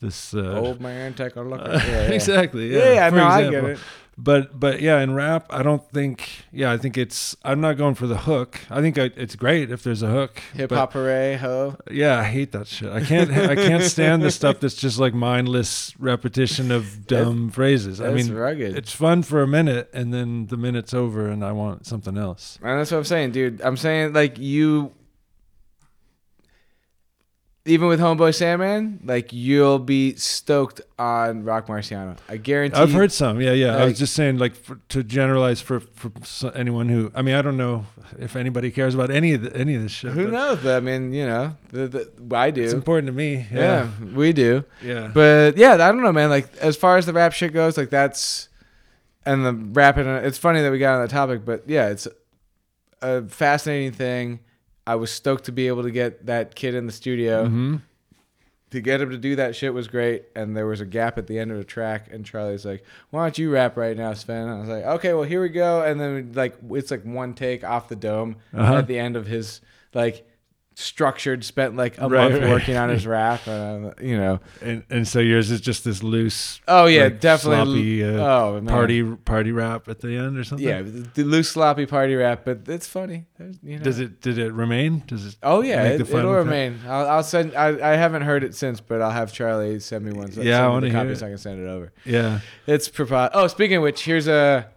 [0.00, 1.60] This uh, Old man, take a look.
[1.60, 2.08] uh, At, yeah, yeah.
[2.14, 2.72] exactly.
[2.72, 3.78] Yeah, Yeah, no, I get it.
[4.20, 6.28] But but yeah, in rap, I don't think.
[6.50, 7.36] Yeah, I think it's.
[7.44, 8.60] I'm not going for the hook.
[8.68, 10.42] I think I, it's great if there's a hook.
[10.54, 11.76] Hip hop hooray, ho.
[11.88, 12.90] yeah, I hate that shit.
[12.90, 13.30] I can't.
[13.30, 18.00] I can't stand the stuff that's just like mindless repetition of dumb phrases.
[18.00, 18.76] I That's mean, rugged.
[18.76, 22.58] it's fun for a minute, and then the minute's over, and I want something else.
[22.60, 23.62] And that's what I'm saying, dude.
[23.62, 24.92] I'm saying like you
[27.68, 32.16] even with Homeboy Sandman, like you'll be stoked on Roc Marciano.
[32.28, 33.40] I guarantee I've heard some.
[33.40, 33.76] Yeah, yeah.
[33.76, 36.10] I was just saying, like, for, to generalize for for
[36.54, 37.12] anyone who.
[37.14, 37.86] I mean, I don't know
[38.18, 40.12] if anybody cares about any of the, any of this shit.
[40.12, 42.62] who knows, but I mean, you know, the, the, I do.
[42.62, 43.46] It's important to me.
[43.52, 43.88] yeah.
[44.00, 44.64] Yeah, we do.
[44.82, 45.10] yeah.
[45.12, 46.30] But yeah, I don't know, man.
[46.30, 48.48] Like as far as the rap shit goes, like that's
[49.26, 50.06] and the rapping.
[50.06, 52.08] It's funny that we got on that topic, but yeah, it's
[53.02, 54.40] a fascinating thing.
[54.88, 57.46] I was stoked to be able to get that kid in the studio.
[57.46, 57.76] hmm
[58.70, 61.26] To get him to do that shit was great, and there was a gap at
[61.26, 64.46] the end of the track, and Charlie's like, "Why don't you rap right now, Sven?"
[64.48, 67.64] I was like, "Okay, well here we go," and then like it's like one take
[67.64, 68.76] off the dome Uh-huh.
[68.76, 69.62] at the end of his
[69.94, 70.27] like
[70.80, 72.50] structured, spent like a Right, month right.
[72.50, 76.02] working on his rap, and uh, you know, And and so yours is just this
[76.02, 76.60] loose.
[76.68, 78.00] Oh yeah, like, definitely.
[78.00, 78.66] sloppy, uh, oh man.
[78.66, 80.66] party party rap at the end or something.
[80.66, 83.26] Yeah, the, loose sloppy party rap, but it's funny.
[83.62, 83.84] You know.
[83.84, 85.02] Does it did it remain?
[85.06, 85.36] Does it?
[85.42, 86.24] Oh yeah, it, cut?
[86.24, 86.78] remain.
[86.86, 87.54] I'll, I'll send.
[87.56, 90.30] I, I haven't heard it since, but I'll have Charlie send me one.
[90.32, 91.18] So Yeah, I me wanna hear it.
[91.18, 91.92] so I can send it over.
[92.04, 92.40] Yeah.
[92.66, 94.68] It's prepo- Oh, speaking of which, here's a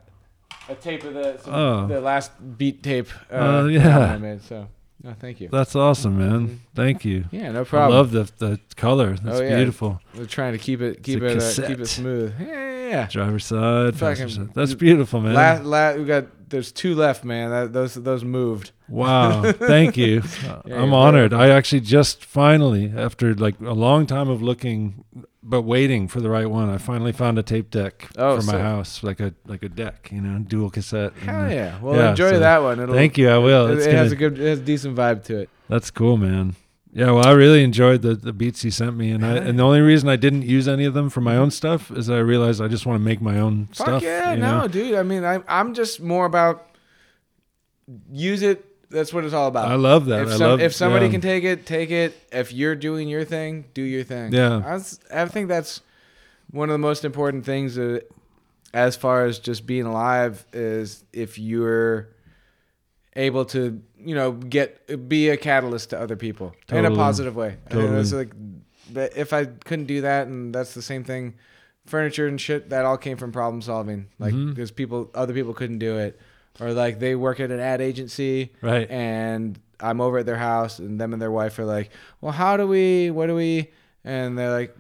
[0.70, 1.88] a tape of the Oh.
[1.88, 3.10] the last beat tape.
[3.32, 3.98] Uh, Oh, yeah.
[4.00, 4.42] I made.
[4.44, 4.68] So,
[5.04, 5.50] no, thank you.
[5.52, 6.48] That's awesome, man.
[6.48, 6.58] Mhm.
[6.76, 7.26] Thank you.
[7.32, 7.94] Yeah, no problem.
[7.94, 9.16] I love the the color.
[9.16, 9.56] That's Oh, yeah.
[9.56, 10.00] beautiful.
[10.16, 12.34] We're trying to keep it keep it uh, keep it smooth.
[12.40, 13.08] Yeah, yeah, yeah.
[13.08, 13.96] Driver's side.
[13.96, 14.54] Fucking- passenger side.
[14.54, 15.34] That's beautiful, man.
[15.34, 17.50] Last, la we got there's two left, man.
[17.50, 18.72] That, those those moved.
[18.88, 19.52] Wow.
[19.54, 20.22] Thank you.
[20.66, 21.34] Yeah, I'm honored.
[21.34, 25.04] I actually just finally, after like a long time of looking,
[25.42, 28.52] but waiting for the right one, I finally found a tape deck Oh, for my
[28.54, 31.14] so- house, like a like a deck, you know, dual cassette.
[31.14, 31.80] Hell uh, yeah.
[31.82, 32.80] Well, yeah, enjoy so that one.
[32.80, 33.30] It'll, Thank you.
[33.30, 33.68] I will.
[33.72, 35.50] It, it has gonna- a good, it has a decent vibe to it.
[35.70, 36.56] That's cool, man.
[36.94, 39.64] Yeah, well, I really enjoyed the, the beats he sent me, and I and the
[39.64, 42.62] only reason I didn't use any of them for my own stuff is I realized
[42.62, 44.04] I just want to make my own Fuck stuff.
[44.04, 44.68] yeah, you no, know?
[44.68, 44.96] dude.
[44.96, 46.68] I mean, I'm I'm just more about
[48.12, 48.66] use it.
[48.90, 49.72] That's what it's all about.
[49.72, 50.24] I love that.
[50.24, 51.12] if, I some, love if somebody yeah.
[51.14, 52.14] can take it, take it.
[52.30, 54.34] If you're doing your thing, do your thing.
[54.34, 54.62] Yeah.
[54.66, 55.80] I, was- I think that's
[56.52, 58.08] one of the most important things that,
[58.74, 62.10] as far as just being alive is if you're
[63.16, 67.58] able to, you know, get be a catalyst to other people in a positive way.
[67.70, 67.96] Totally.
[67.96, 68.34] that's like,
[69.16, 71.36] if I couldn't do that, and that's the same thing,
[71.86, 74.08] furniture and shit, that all came from problem solving.
[74.20, 74.52] Like mm-hmm.
[74.52, 76.20] because people, other people couldn't do it,
[76.60, 78.90] or like they work at an ad agency right.
[78.90, 82.58] and I'm over at their house, and them and their wife are like, "Well, how
[82.58, 83.12] do we?
[83.12, 83.72] What do we?"
[84.04, 84.76] And they're like,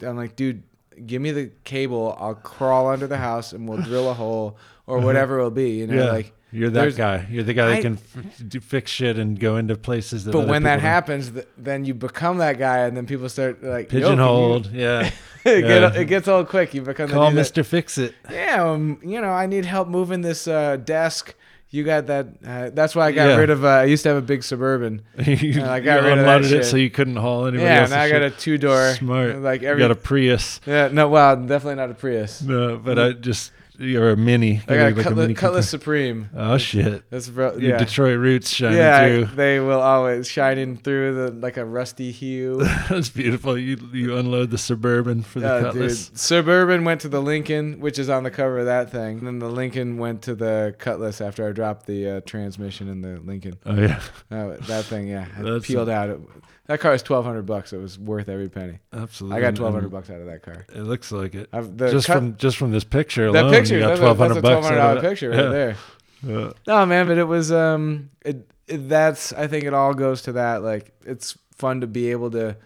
[0.00, 0.62] "I'm like, dude,
[1.04, 2.16] give me the cable.
[2.18, 5.06] I'll crawl under the house and we'll drill a hole or uh-huh.
[5.06, 6.32] whatever it'll be." You know, yeah, like.
[6.52, 7.26] You're that there's- guy.
[7.30, 10.32] You're the guy I- that can f- do, fix shit and go into places that.
[10.32, 10.80] But when that don't.
[10.80, 15.10] happens, th- then you become that guy, and then people start like yo, pigeonholed, yeah.
[15.44, 15.80] it, Yeah.
[15.90, 16.72] get, it gets old quick.
[16.74, 18.14] You become Call Mister Fix It.
[18.30, 21.34] Yeah, um, you know, I need help moving this uh, desk.
[21.70, 22.28] You got that?
[22.46, 23.36] Uh, that's why I got Yeah.
[23.36, 23.64] rid of.
[23.64, 25.02] Uh, I used to have a big suburban.
[25.18, 26.64] you, I got you rid of that it shit.
[26.64, 27.90] so you couldn't haul anybody else.
[27.90, 28.94] yeah, now I got a two door.
[28.94, 29.42] Smart.
[29.42, 29.80] Like You every.
[29.82, 30.60] got a Prius.
[30.64, 32.40] yeah, no, well, definitely not a Prius.
[32.40, 34.62] No, but I just you're a mini.
[34.68, 36.30] I got like Cutlass, mini Cutlass Supreme.
[36.34, 37.02] Oh shit!
[37.10, 37.78] That's bro- Your yeah.
[37.78, 39.24] Detroit roots shining yeah, through.
[39.36, 42.58] they will always shining through the like a rusty hue.
[42.88, 43.56] That's beautiful.
[43.58, 46.08] You you unload the suburban for the Uh, Cutlass.
[46.08, 49.18] dude, Suburban went to the Lincoln, which is on the cover of that thing.
[49.18, 53.00] And then the Lincoln went to the Cutlass after I dropped the uh, transmission in
[53.02, 53.54] the Lincoln.
[53.66, 55.26] Oh yeah, Uh, that thing, yeah,
[55.62, 56.10] peeled out.
[56.10, 56.20] It,
[56.66, 57.72] that car is twelve hundred bucks.
[57.72, 58.78] It was worth every penny.
[58.92, 59.38] absolutely.
[59.38, 60.66] I got twelve hundred bucks out of that car.
[60.74, 61.48] It looks like it.
[61.78, 64.40] Just cut- from just from this picture that alone, picture, you got twelve hundred a,
[64.40, 64.66] that's a twelve bucks.
[64.66, 65.48] hundred dollar picture right Yeah.
[65.48, 65.76] there.
[66.22, 66.52] Yeah.
[66.66, 70.32] No, man, but it was um, it, it that's I think it all goes to
[70.32, 70.62] that.
[70.62, 72.56] Like it's fun to be able to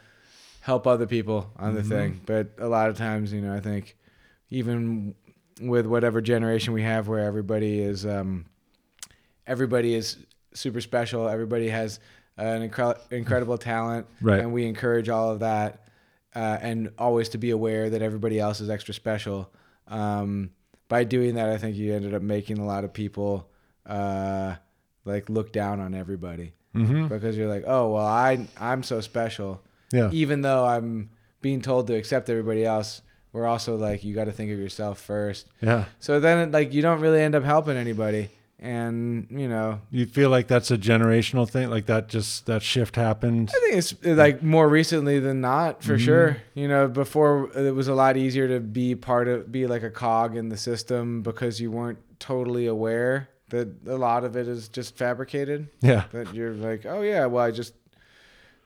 [0.63, 1.89] help other people on the Mhm.
[1.89, 3.97] thing, but a lot of times, you know, I think
[4.51, 5.15] even
[5.61, 8.47] with whatever generation we have, where everybody is um,
[9.47, 10.17] everybody is
[10.55, 12.01] super special, everybody has
[12.41, 14.41] an incre- incredible talent, Right.
[14.41, 15.87] and we encourage all of that,
[16.35, 19.51] uh, and always to be aware that everybody else is extra special.
[19.89, 20.51] Um,
[20.89, 23.49] by doing that, I think you ended up making a lot of people
[23.87, 24.55] uh,
[25.05, 27.09] like look down on everybody Mm-hmm.
[27.09, 29.61] because you're like, oh well, I I'm so special,
[29.93, 30.09] Yeah.
[30.13, 31.11] even though I'm
[31.43, 33.03] being told to accept everybody else.
[33.33, 35.47] we're also like you got to think of yourself first.
[35.61, 35.87] Yeah.
[35.99, 38.29] So then like you don't really end up helping anybody,
[38.61, 42.95] and you know You feel like that's a generational thing, like that just that shift
[42.97, 43.51] happened.
[43.55, 46.01] I think it's uh, like more recently than not, for Mhm.
[46.01, 46.37] sure.
[46.55, 49.91] You know, before it was a lot easier to be part of, be like a
[49.91, 54.69] cog in the system because you weren't totally aware that a lot of it is
[54.69, 55.69] just fabricated.
[55.81, 56.05] Yeah.
[56.13, 57.75] That you're like, oh yeah, well I just.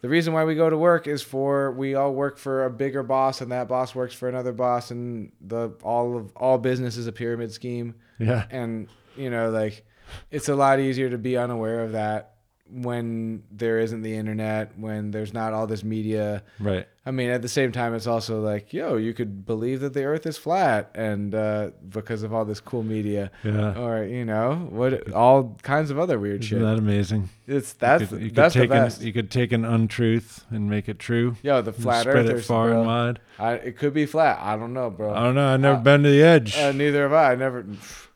[0.02, 3.02] The reason why we go to work is for we all work for a bigger
[3.02, 7.06] boss, and that boss works for another boss, and the all of all business is
[7.06, 8.44] a pyramid scheme Yeah.
[8.50, 9.84] and you know like
[10.30, 12.30] it's a lot easier to be unaware of that
[12.70, 16.88] when there isn't the internet when there's not all this media Right.
[17.04, 20.04] i mean at the same time it's also like yo you could believe that the
[20.04, 23.78] earth is flat and uh, because of all this cool media Yeah.
[23.78, 27.28] or you know what all kinds of other weird Isn't shit that amazing?
[27.46, 29.64] it's that's you could, you could that's the take best An, you could take an
[29.66, 31.36] untruth and make it true.
[31.42, 32.78] yo the flat spread earthers it far bro.
[32.78, 33.20] and wide.
[33.38, 35.52] I, it could be flat i don't know bro I don't know.
[35.52, 36.56] I've never been to the edge.
[36.56, 37.66] uh, neither have i i never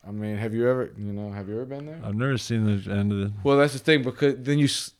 [0.07, 2.65] i mean have you ever you know have you ever been there I've never seen
[2.65, 3.31] the end of it.
[3.43, 4.91] Well, that's the thing because then you s-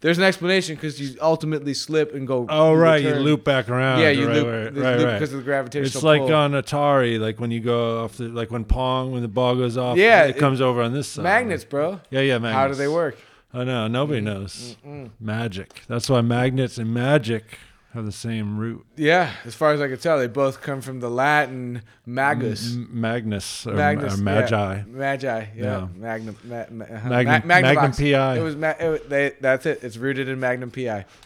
[0.00, 2.44] there's an explanation because you ultimately slip and go.
[2.50, 4.00] Oh right, you loop back around.
[4.00, 5.12] Yeah, you right, loop, right, right, loop right.
[5.14, 5.86] because of the gravitational.
[5.86, 6.34] It's like pull.
[6.34, 9.78] on Atari, like when you go off the, like when Pong, when the ball goes
[9.78, 11.22] off, Yeah, it, it- comes over on this side.
[11.22, 12.00] magnets, bro.
[12.10, 12.54] Yeah, yeah, magnets.
[12.54, 13.16] How do they work?
[13.54, 13.86] I know.
[13.88, 14.76] Nobody knows.
[14.86, 15.10] Mm-mm.
[15.20, 15.82] Magic.
[15.88, 17.58] That's why magnets and magic
[17.94, 18.84] have the same root.
[18.96, 22.74] Yeah, as far as I can tell, they both come from the Latin magus.
[22.74, 24.22] M- Magnus or, Magnus, or yeah.
[24.22, 24.82] magi.
[24.86, 25.88] Magi, yeah, Yeah.
[25.96, 26.84] Magnum, ma, ma.
[27.08, 28.36] Magnum, Ma- Magnum PI.
[28.38, 29.82] It was ma- it, they, that's it.
[29.84, 30.82] It's rooted in Magnum PI.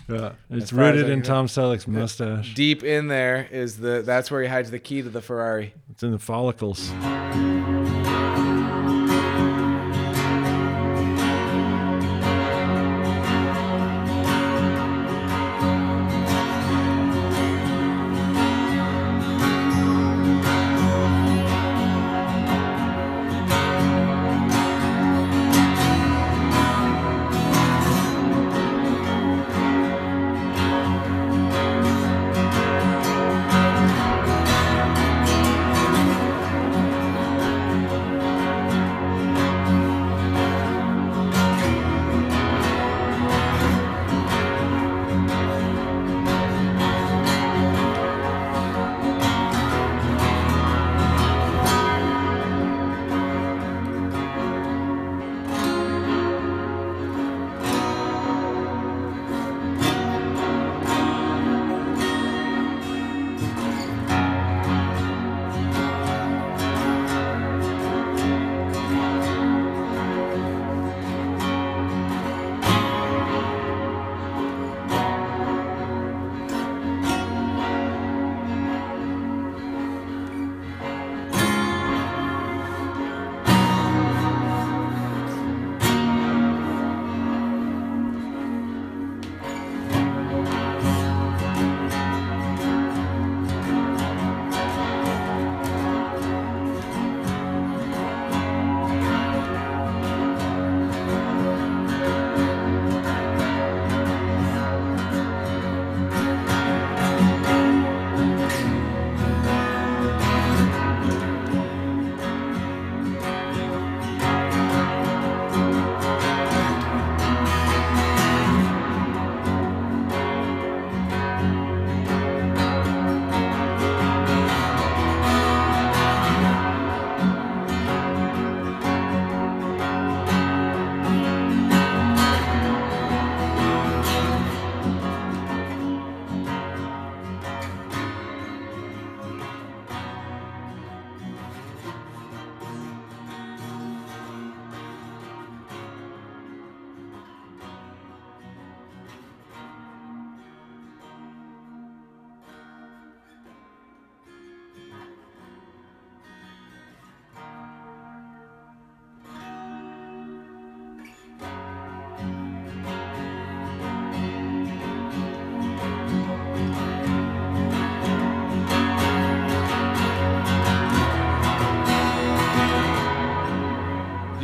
[0.09, 0.33] yeah.
[0.50, 1.22] It's as far as rooted in.
[1.22, 2.54] Tom Selleck's mustache.
[2.54, 4.02] Deep in there is the.
[4.02, 5.74] That's where he hides the key to the Ferrari.
[5.90, 6.90] It's in the follicles.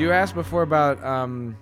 [0.05, 1.57] You asked before about um,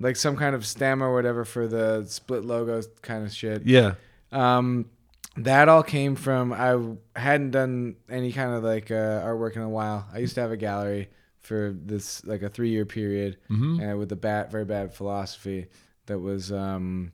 [0.00, 3.64] like some kind of stem or whatever for the split logo kind of shit.
[3.64, 3.94] Yeah.
[4.32, 4.90] Um,
[5.36, 6.76] that all came from I
[7.16, 10.04] hadn't done any kind of like uh, artwork in a while.
[10.12, 11.10] I used to have a gallery
[11.42, 13.78] for this like a three year period, Mm-hmm.
[13.80, 15.66] and with a bad, very bad philosophy
[16.06, 17.12] that was um,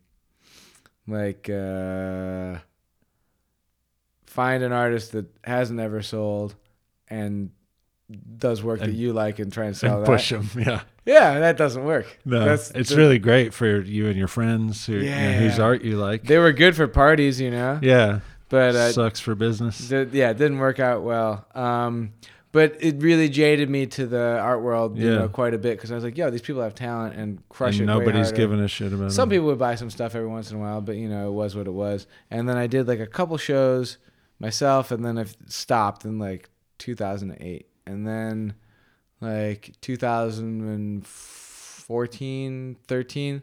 [1.06, 2.56] like uh,
[4.24, 6.54] find an artist that hasn't ever sold
[7.08, 7.50] and
[8.38, 10.06] does work that you like and try and sell and that.
[10.06, 10.48] push them.
[10.56, 10.82] Yeah.
[11.04, 12.06] Yeah, that doesn't work.
[12.24, 15.58] No, That's it's the- really great for you and your friends who, you know, whose
[15.58, 15.64] yeah.
[15.64, 16.22] art you like.
[16.24, 17.80] They were good for parties, you know.
[17.82, 18.20] yeah.
[18.48, 19.88] But uh, Sucks for business.
[19.88, 21.44] Did, yeah, it didn't work out well.
[21.56, 22.12] Um,
[22.52, 25.18] but it really jaded me to the art world, you Yeah.
[25.20, 27.80] know, quite a bit because I was like, yo, these people have talent and crush
[27.80, 27.92] and it.
[27.92, 29.10] nobody's giving a shit about it.
[29.12, 29.36] Some them.
[29.36, 31.56] people would buy some stuff every once in a while, but you know, it was
[31.56, 32.06] what it was.
[32.30, 33.96] And then I did like a couple shows
[34.38, 38.54] myself, and then I stopped in like 2008, and then
[39.20, 43.42] like 2014, 13.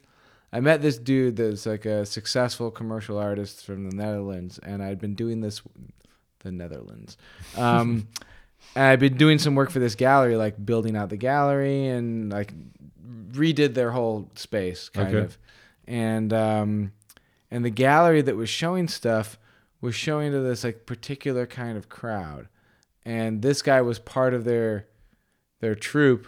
[0.52, 5.00] I met this dude that's like a successful commercial artist from the Netherlands, and I'd
[5.00, 5.62] been doing this,
[6.40, 7.18] the Netherlands.
[7.56, 8.08] Um,
[8.76, 12.32] and I'd been doing some work for this gallery, like building out the gallery and
[12.32, 12.54] like
[13.32, 15.26] redid their whole space, kind Okay.
[15.26, 15.38] of.
[15.88, 16.94] And um,
[17.52, 19.38] and the gallery that was showing stuff
[19.82, 22.48] was showing to this like particular kind of crowd,
[23.06, 24.86] and this guy was part of their
[25.62, 26.28] their troupe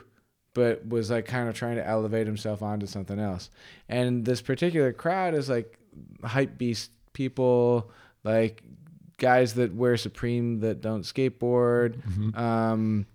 [0.54, 3.50] but was like kind of trying to elevate himself onto something else.
[3.88, 5.80] And this particular crowd is like
[6.26, 7.90] hype beast people,
[8.26, 8.62] like
[9.18, 12.38] guys that wear Supreme that don't skateboard, Mhm.
[12.38, 13.06] um,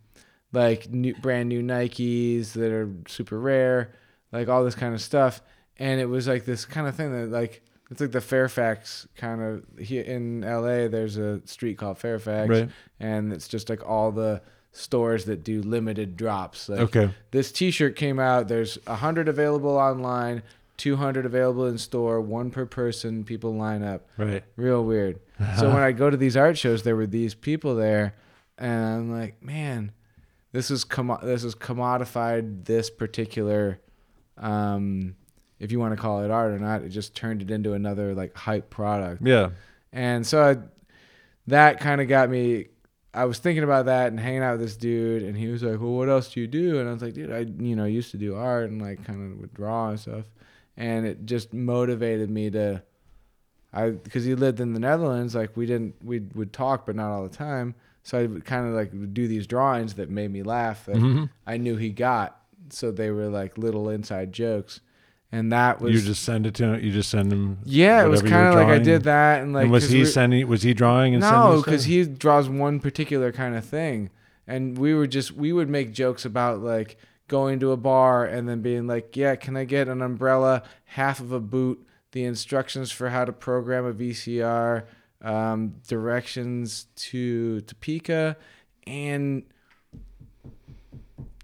[0.53, 3.93] like new, brand new Nikes that are super rare,
[4.33, 5.43] like all this kind of stuff.
[5.79, 9.41] And it was like this kind of thing that like it's like the Fairfax kind
[9.43, 10.89] of here in LA.
[10.89, 12.69] There's a street called Fairfax, Right.
[13.01, 16.69] and it's just like all the stores that do limited drops.
[16.69, 17.11] Like Okay.
[17.31, 18.49] this T-shirt came out.
[18.49, 20.43] There's hundred available online,
[20.77, 23.25] two hundred available in store, one per person.
[23.25, 24.07] People line up.
[24.19, 24.43] Right.
[24.57, 25.21] Real weird.
[25.59, 28.15] So when I go to these art shows, there were these people there,
[28.59, 29.93] and I'm like, man,
[30.53, 32.65] this is commo- this is commodified.
[32.65, 33.79] This particular,
[34.39, 35.15] um,
[35.59, 38.15] if you want to call it art or not, it just turned it into another
[38.15, 39.23] like hype product.
[39.27, 39.51] Yeah.
[39.93, 40.57] And so I,
[41.47, 42.67] that kind of got me.
[43.15, 45.81] I was thinking about that and hanging out with this dude, and he was like,
[45.81, 48.11] "Well, what else do you do?" And I was like, "Dude, I you know used
[48.11, 50.27] to do art and like kind of would draw and stuff."
[50.77, 52.83] And it just motivated me to,
[53.73, 55.35] I because he lived in the Netherlands.
[55.35, 57.75] Like we didn't we would talk, but not all the time.
[58.03, 61.31] So I would kind of like do these drawings that made me laugh that Mhm.
[61.47, 62.39] I knew he got.
[62.69, 64.81] So they were like little inside jokes,
[65.33, 66.85] and that was you just send it to him.
[66.85, 67.59] You just send him.
[67.65, 68.05] yeah.
[68.05, 69.89] It was whatever you were kind of like I did that, and like and was
[69.91, 70.47] he sending?
[70.49, 71.41] Was he drawing and sending?
[71.41, 74.11] no, because he draws one particular kind of thing,
[74.47, 76.97] and we were just we would make jokes about like
[77.29, 81.21] going to a bar and then being like, "Yeah, can I get an umbrella, half
[81.21, 84.85] of a boot, the instructions for how to program a VCR,
[85.23, 88.37] um, directions to Topeka,
[88.87, 89.43] and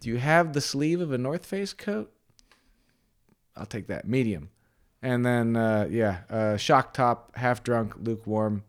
[0.00, 2.12] do you have the sleeve of a North Face coat?
[3.56, 4.50] I'll take that medium."
[5.02, 8.62] And then uh, yeah, uh, shock top, half drunk, lukewarm,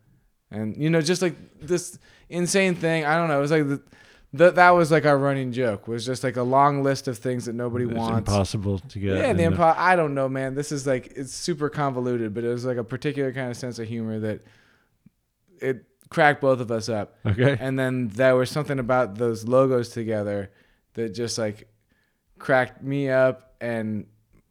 [0.52, 1.98] and you know just like this
[2.30, 3.82] insane thing i don't know it was like the,
[4.34, 7.46] the, that was like our running joke was just like a long list of things
[7.46, 9.18] that nobody It's wants impossible to get.
[9.18, 12.48] yeah the impo- i don't know man this is like it's super convoluted but it
[12.48, 14.42] was like a particular kind of sense of humor that
[15.62, 17.56] it cracked both of us up Okay.
[17.60, 20.52] and then there was something about those logos together
[20.94, 21.68] that just like
[22.40, 24.06] cracked me up and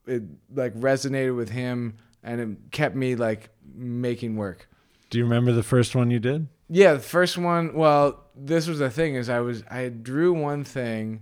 [0.06, 0.22] it
[0.54, 4.68] like resonated with him and it kept me like making work
[5.10, 6.48] Do you remember the first one you did?
[6.68, 7.74] yeah, the first one.
[7.74, 11.20] Well, this was the thing is I was I drew one thing,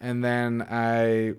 [0.00, 1.34] and then I,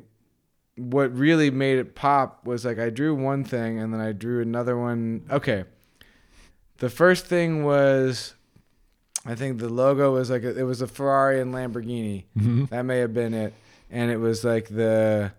[0.76, 4.42] what really made it pop was like I drew one thing and then I drew
[4.42, 5.26] another one.
[5.32, 5.64] Okay,
[6.80, 8.34] the first thing was,
[9.26, 12.26] I think the logo was like a, it was a Ferrari and Lamborghini.
[12.38, 12.66] Mm-hmm.
[12.66, 13.54] That may have been it,
[13.90, 15.32] and it was like the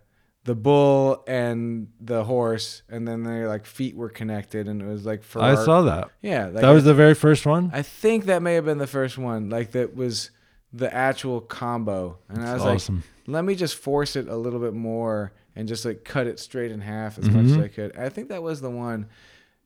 [0.45, 5.07] the bull and the horse, and then their like feet were connected, and it was
[5.07, 5.57] like Ferrari.
[5.57, 6.11] I saw that.
[6.21, 7.71] Yeah, like that was the very first one.
[7.73, 9.51] I think that may have been the first one.
[9.51, 10.31] Like that was
[10.73, 13.03] the actual combo, and I That's was like, awesome.
[13.27, 16.73] let me just force it a little bit more and just like cut it straight
[16.73, 17.65] in half as much as Mhm.
[17.65, 17.97] I could.
[17.97, 19.07] I think that was the one,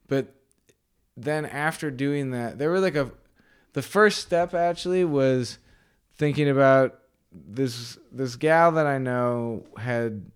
[0.09, 0.35] but
[1.17, 3.11] then after doing that, there were like a
[3.73, 5.59] the first step actually was
[6.17, 6.99] thinking about
[7.33, 10.31] this this gal that I know had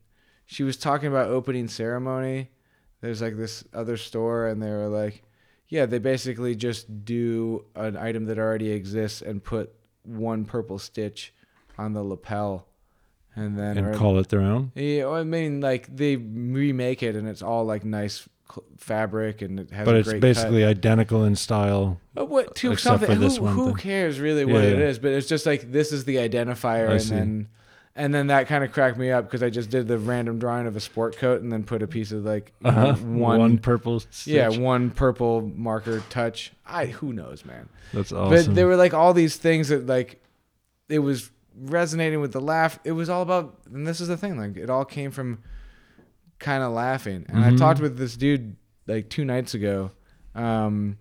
[0.50, 2.48] she was talking about opening ceremony.
[3.00, 5.22] There's like this other store and they were like,
[5.68, 9.72] yeah, they basically just do an item that already exists and put
[10.02, 11.32] one purple stitch
[11.78, 12.66] on the lapel
[13.36, 14.72] and then and or- call it their own.
[14.74, 19.60] yeah, I mean, like they remake it and it's all like nice cl- fabric and
[19.60, 19.84] it has.
[19.84, 22.00] But it's basically identical in style.
[22.16, 22.22] cut.
[22.22, 23.08] Uh, what to except something?
[23.08, 23.76] for this who, one who thing.
[23.76, 24.84] cares really what Yeah, it yeah.
[24.86, 24.98] is?
[24.98, 27.14] But it's just like this is the identifier, I and see.
[27.14, 27.48] then,
[28.00, 30.66] and then that kind of cracked me up because I just did the random drawing
[30.66, 32.94] of a sport coat and then put a piece of like Uh-huh.
[32.94, 34.02] one, One purple.
[34.24, 36.52] yeah one purple marker touch.
[36.66, 37.68] I who knows, man.
[37.92, 38.46] That's awesome.
[38.46, 40.22] But there were like all these things that like
[40.88, 42.78] it was resonating with the laugh.
[42.84, 45.40] It was all about, and this is the thing, like it all came from
[46.38, 47.26] kind of laughing.
[47.28, 47.58] And I Mhm.
[47.58, 49.90] talked with this dude like two nights ago,
[50.34, 50.96] um,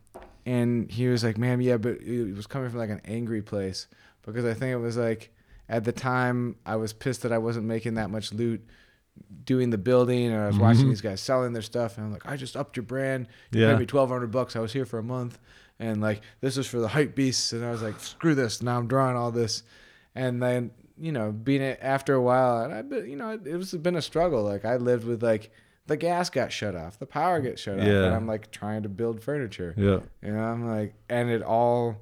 [0.46, 3.88] and he was like, "Man, yeah, but it was coming from like an angry place
[4.26, 5.32] because I think it was like
[5.70, 8.62] at the time I was pissed that I wasn't making that much loot."
[9.44, 10.90] Doing the building, and I was watching Mhm.
[10.90, 13.28] these guys selling their stuff, and I'm like, I just upped your brand.
[13.52, 13.72] You Yeah.
[13.74, 14.56] paid me twelve hundred bucks.
[14.56, 15.38] I was here for a month,
[15.78, 17.52] and like this is for the hype beasts.
[17.52, 18.62] And I was like, screw this.
[18.64, 19.64] Now I'm drawing all this,
[20.16, 23.56] and then you know, being it after a while, and I, been- you know, it
[23.56, 24.44] was been a struggle.
[24.44, 25.52] Like I lived with like
[25.88, 28.06] the gas got shut off, the power gets shut off, Yeah.
[28.06, 29.74] and I'm like trying to build furniture.
[29.76, 30.00] yeah.
[30.22, 31.98] You know, I'm like, and it all,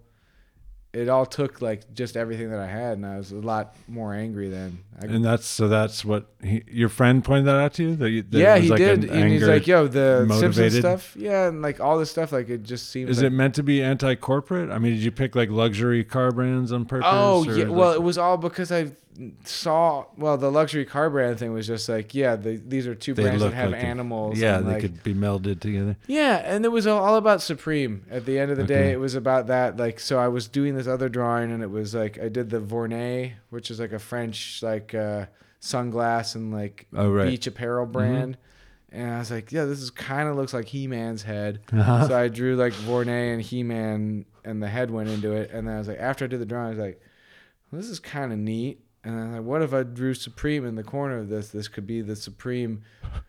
[0.98, 4.16] it all took like just everything that I had, and I was a lot more
[4.16, 4.80] angry then.
[5.00, 5.68] I, And that's so.
[5.68, 7.96] That's what he, your friend pointed that out to you.
[7.96, 10.78] That, you, that yeah, was he like did, an and he's like, "Yo, the Simpsons
[10.78, 13.54] stuff, yeah, and like all this stuff, like it just seems." Is like, it meant
[13.56, 14.72] to be anti-corporate?
[14.72, 17.08] I mean, did you pick like luxury car brands on purpose?
[17.12, 18.92] Oh yeah, like- well, it was all because I
[19.46, 20.06] saw.
[20.18, 23.24] Well, the luxury car brand thing was just like, yeah, the, these are two They
[23.24, 24.38] brands that have like animals.
[24.40, 25.98] yeah, and, they like- could be melded together.
[26.08, 28.06] Yeah, and it was all about Supreme.
[28.12, 29.78] At the end of the day, it was about that.
[29.78, 32.60] Like, so I was doing this other drawing, and it was like I did the
[32.60, 35.26] Vuarnet, which is like a French like uh,
[35.62, 37.28] sunglass and like Oh right.
[37.28, 38.38] beach apparel brand.
[38.90, 41.60] And I was like, yeah, this is kind of looks like He Man's head.
[41.74, 42.08] Uh-huh.
[42.08, 45.52] So I drew like Vuarnet and He Man, and the head went into it.
[45.52, 47.02] And then I was like, after I did the drawing, I was like,
[47.70, 48.80] well, this is kind of neat.
[49.04, 51.50] And then like, what if I drew Supreme in the corner of this?
[51.50, 52.82] This could be the Supreme,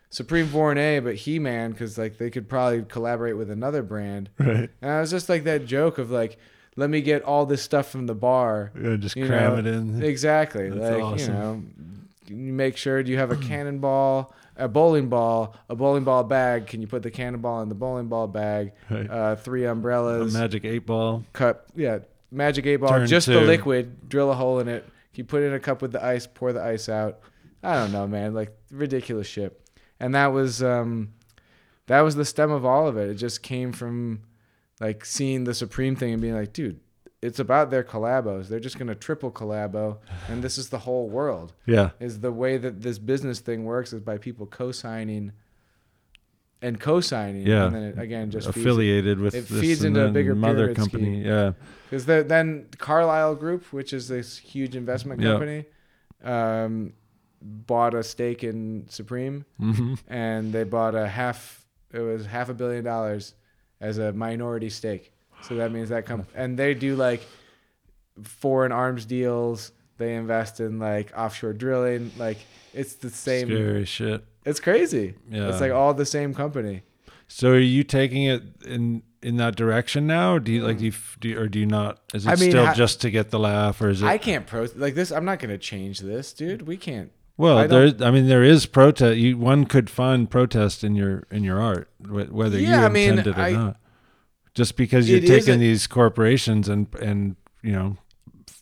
[0.09, 4.29] Supreme Vuarnet, but He Man, because like they could probably collaborate with another brand.
[4.39, 4.69] right.
[4.81, 6.37] And I was just like that joke of like,
[6.75, 8.71] let me get all this stuff from the bar.
[8.81, 10.03] Yeah, just cram know, it in.
[10.03, 10.69] Exactly.
[10.69, 11.33] That's like, awesome.
[11.33, 11.63] you know,
[12.45, 16.67] you make sure do you have a cannonball, a bowling ball, a bowling ball bag.
[16.67, 18.73] Can you put the cannonball in the bowling ball bag?
[18.89, 19.09] Right.
[19.09, 21.23] Uh, three A umbrellas, magic eight ball.
[21.33, 21.67] cup.
[21.75, 21.99] Yeah,
[22.31, 22.89] magic eight ball.
[22.89, 24.09] Turn just the liquid.
[24.09, 24.85] Drill a hole in it.
[25.19, 26.25] You put in a cup with the ice.
[26.25, 27.19] Pour the ice out.
[27.61, 28.33] I don't know, man.
[28.33, 29.69] Like ridiculous shit.
[29.99, 31.09] And that was um,
[31.87, 33.09] that was the stem of all of it.
[33.09, 34.21] It just came from
[34.79, 36.79] like seeing the Supreme thing and being like, dude,
[37.21, 38.47] it's about their collabos.
[38.47, 39.97] They're just gonna triple collabo,
[40.29, 41.51] and this is the whole world.
[41.65, 41.89] Yeah.
[41.99, 45.33] Is the way that this business thing works is by people co-signing
[46.61, 47.65] and co-signing, Yeah.
[47.67, 50.73] and then it, again just feeds Affiliated with it this feeds into a bigger mother
[50.73, 51.21] company.
[51.21, 51.25] scheme.
[51.25, 51.53] Yeah.
[51.89, 55.31] because then Carlyle Group, which is this huge investment Yeah.
[55.31, 55.65] company,
[56.23, 56.93] um,
[57.41, 61.65] bought a stake in Supreme, hmm and they bought a half.
[61.93, 63.33] It was half a billion dollars
[63.79, 65.13] as a minority stake.
[65.41, 67.21] So that means that com- and they do like
[68.21, 69.71] foreign arms deals.
[69.97, 72.11] They invest in like offshore drilling.
[72.17, 72.37] Like
[72.73, 73.47] it's the same.
[73.47, 74.25] Scary shit.
[74.45, 75.15] It's crazy.
[75.29, 75.49] Yeah.
[75.49, 76.83] It's like all the same company.
[77.27, 80.35] So are you taking it in in that direction now?
[80.35, 81.99] Or do you like do you, do you or do you not?
[82.13, 84.05] Is it I mean, still ha- just to get the laugh, or is it?
[84.05, 85.11] I can't pro like this.
[85.11, 86.63] I'm not gonna change this, dude.
[86.63, 87.11] We can't.
[87.37, 87.91] well, I there.
[88.01, 89.17] I mean, there is protest.
[89.17, 93.09] You one could find protest in your in your art, whether Yeah, you I mean,
[93.11, 93.77] intend it or I- not.
[94.55, 97.97] Just because you're taking these corporations and and you know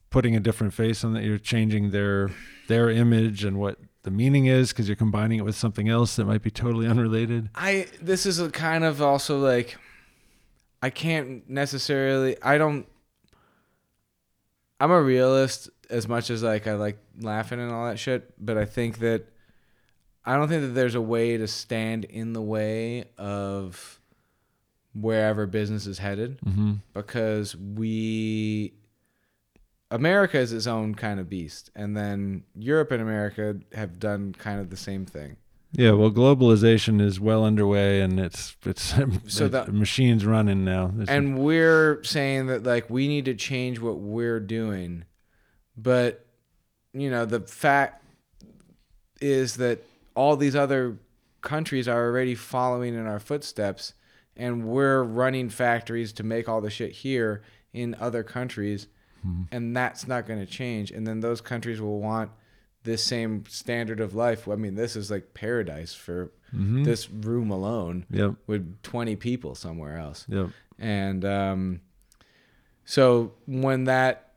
[0.09, 2.30] putting a different face on that, you're changing their
[2.67, 6.23] their image and what the meaning is because you're combining it with something else that
[6.23, 7.49] might be totally unrelated.
[7.53, 9.77] I this is a kind of also like
[10.81, 12.87] I can't necessarily I don't
[14.79, 18.57] I'm a realist as much as like I like laughing and all that shit, but
[18.57, 19.25] I think that
[20.23, 23.99] I don't think that there's a way to stand in the way of
[24.93, 26.73] wherever business is headed Mm-hmm.
[26.93, 28.71] because we
[29.89, 34.59] America is its own kind of beast and then Europe and America have done kind
[34.59, 35.38] of the same thing.
[35.73, 38.93] Yeah, well, globalization is well underway, and it's it's
[39.27, 40.91] So the machine's running now.
[40.93, 45.03] There's- and we're saying that like we need to change what we're doing
[45.77, 46.25] but
[46.93, 48.03] you know the fact
[49.21, 49.79] is that
[50.15, 50.97] all these other
[51.41, 53.93] countries are already following in our footsteps
[54.35, 57.41] and we're running factories to make all the shit here
[57.73, 58.88] in other countries
[59.51, 62.32] and that's not going to change and then those countries will want
[62.84, 66.86] this same standard of life i mean this is like paradise for Mhm.
[66.86, 70.49] this room alone Yep, with 20 people somewhere else yep.
[70.80, 71.82] and um,
[72.86, 74.32] so when that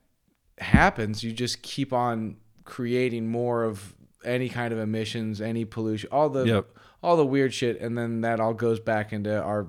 [0.59, 6.29] happens, you just keep on creating more of any kind of emissions, any pollution, all
[6.29, 6.67] the Yep.
[7.03, 9.67] all the weird shit, and then that all goes back into our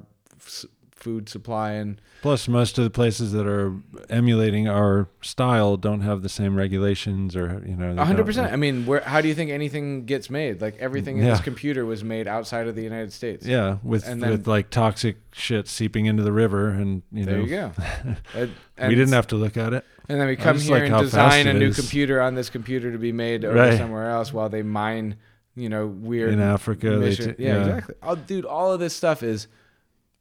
[1.02, 3.74] food supply and Plus, most of the places that are
[4.08, 8.54] emulating our style don't have the same regulations, or you know, A hundred don't- percent.
[8.54, 9.02] I mean, where?
[9.02, 10.62] How do you think anything gets made?
[10.62, 13.44] Like everything in this computer was made outside of the United States.
[13.46, 17.32] Yeah, with And then- with like toxic shit seeping into the river, and you know
[17.32, 17.74] there know,
[18.36, 18.48] you go.
[18.88, 19.84] We didn't have to look at it.
[20.10, 21.76] And then we come here like and design a new is.
[21.80, 23.78] computer on this computer to be made over Right.
[23.78, 25.16] somewhere else while they mine,
[25.56, 27.62] you know, weird In Africa, t- yeah, yeah.
[27.66, 27.96] exactly.
[28.04, 29.48] Oh, dude, all of this stuff is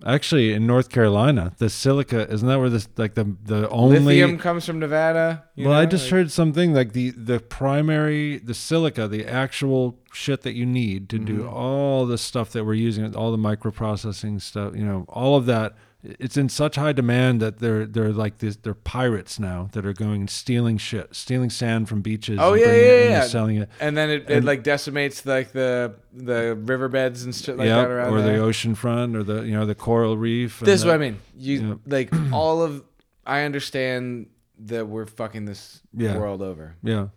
[0.07, 4.38] Actually, in North Carolina, the silica isn't that where this like the the only lithium
[4.38, 5.44] comes from Nevada.
[5.57, 9.98] you well, I just like- heard something like the the primary the silica, the actual
[10.12, 11.53] shit that you need to do Mhm.
[11.53, 15.74] all the stuff that we're using, all the microprocessing stuff, you know, all of that.
[16.03, 19.92] It's in such high demand that they're they're like this they're pirates now that are
[19.92, 22.38] going and stealing shit, stealing sand from beaches.
[22.40, 23.22] Oh, and yeah, yeah, it yeah.
[23.26, 23.68] selling it.
[23.80, 27.90] and then it, it like decimates like the the riverbeds and shit like yeah, that
[27.90, 28.38] around or there.
[28.38, 30.61] the ocean front, or the you know the coral reef.
[30.61, 31.18] this is what I mean.
[31.36, 31.74] You Yeah.
[31.86, 32.82] like all of.
[33.26, 34.28] I understand
[34.61, 36.16] that we're fucking this Yeah.
[36.18, 36.76] world over.
[36.82, 37.09] Yeah,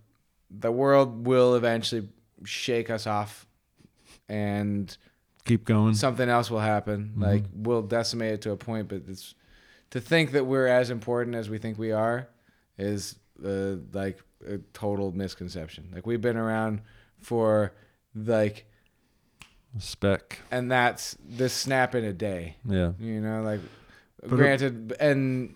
[0.51, 2.09] The world will eventually
[2.43, 3.47] shake us off,
[4.27, 4.95] and
[5.45, 5.93] keep going.
[5.95, 7.09] something else will happen.
[7.11, 7.23] Mm-hmm.
[7.23, 9.35] Like we'll decimate it to a point, but it's
[9.91, 12.27] to think that we're as important as we think we are
[12.77, 15.89] is uh, like a total misconception.
[15.93, 16.81] Like we've been around
[17.19, 17.73] for
[18.15, 18.65] like,
[19.79, 20.39] Spec.
[20.51, 22.57] and that's this snap in a day.
[22.67, 22.91] Yeah.
[22.99, 23.59] You know, like
[24.21, 25.55] But it- granted, and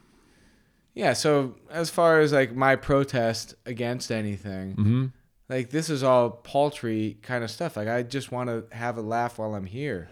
[0.96, 1.14] yeah.
[1.14, 5.06] So as far as like my protest against anything, hmm
[5.50, 7.78] like this is all paltry kind of stuff.
[7.78, 10.10] Like I just want to have a laugh while I'm here.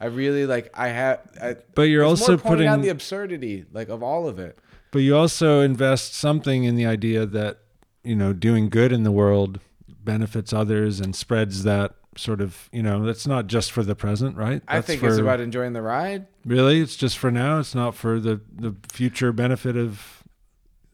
[0.00, 0.70] I really like.
[0.74, 1.20] I have.
[1.42, 4.58] I, But you're also putting out the absurdity, like of all of it.
[4.90, 7.58] But you also invest something in the idea that,
[8.04, 12.82] you know, doing good in the world benefits others and spreads that sort of, you
[12.82, 14.62] know, that's not just for the present, right?
[14.66, 16.26] I think for, it's about enjoying the ride.
[16.46, 17.58] really, it's just for now.
[17.58, 20.24] It's not for the, the future benefit of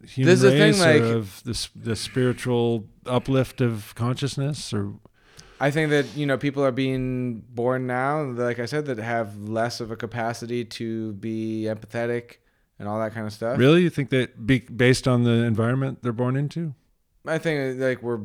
[0.05, 4.73] human This is the thing, race like- or of the, the spiritual uplift of consciousness
[4.73, 4.95] or
[5.61, 9.49] I think that you know people are being born now, like I said, that have
[9.49, 12.37] less of a capacity to be empathetic
[12.79, 13.57] and all that kind of stuff.
[13.59, 16.75] really you think that be, based on the environment they're born into?
[17.27, 18.21] I think like we're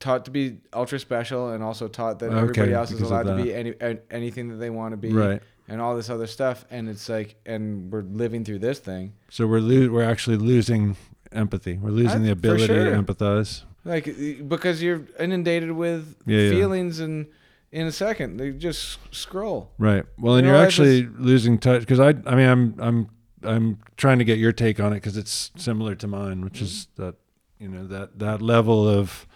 [0.00, 3.36] taught to be ultra special, and also taught that Okay, everybody else is allowed to
[3.42, 3.72] be any,
[4.10, 5.40] anything that they want to be, Right.
[5.68, 6.66] and all this other stuff.
[6.68, 9.14] And it's like, and we're living through this thing.
[9.30, 10.96] So we're lo- we're actually losing
[11.32, 11.78] empathy.
[11.78, 12.90] We're losing I- the ability sure.
[12.90, 13.62] to empathize.
[13.86, 14.04] Like
[14.48, 16.50] because you're inundated with Yeah, yeah.
[16.50, 17.26] feelings and
[17.72, 20.04] in a second they just scroll Right.
[20.18, 23.08] Well, and You it's actually losing touch because I, I mean, I'm, I'm,
[23.42, 26.88] I'm trying to get your take on it because it's similar to mine, which is
[26.96, 27.02] Mm-hmm.
[27.04, 27.14] that,
[27.58, 29.26] you know, that that level of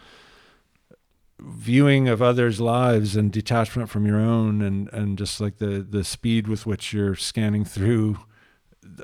[1.38, 6.04] viewing of others' lives and detachment from your own, and and just like the the
[6.04, 8.26] speed with which you're scanning through th-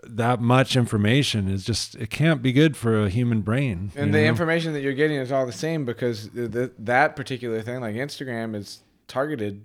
[0.04, 3.90] that much information is just it can't be good for a human brain.
[3.96, 4.24] and the know?
[4.24, 7.94] information that you're getting is all the same because th- th- that particular thing like
[7.94, 9.64] instagram is targeted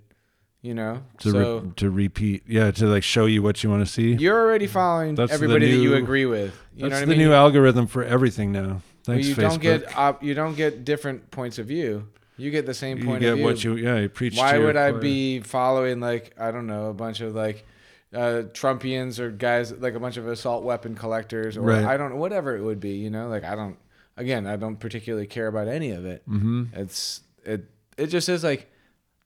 [0.60, 3.84] you know to so re- to repeat, yeah, to like show you what you want
[3.84, 4.12] to see.
[4.12, 7.18] you're already following That's everybody that you agree with you know That's what the I
[7.18, 7.26] mean?
[7.28, 8.80] new algorithm for everything now.
[9.04, 9.40] Thanks, you Facebook.
[9.50, 12.06] don't get op- you don't get different points of view
[12.36, 14.36] you get the same point you get of view what you yeah you preach.
[14.36, 17.66] why would i be following like i don't know a bunch of like
[18.14, 21.84] uh, Trumpians or guys like a bunch of assault weapon collectors or Right.
[21.84, 23.76] I don't know whatever it would be you know like I don't
[24.16, 26.76] again I don't particularly care about any of it Mhm.
[26.76, 27.64] it's it
[27.96, 28.70] it just is like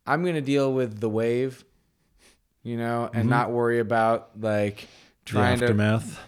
[0.06, 1.64] I'm gonna deal with the wave
[2.62, 3.30] you know and Mhm.
[3.30, 4.86] not worry about like
[5.24, 6.20] The trying to aftermath?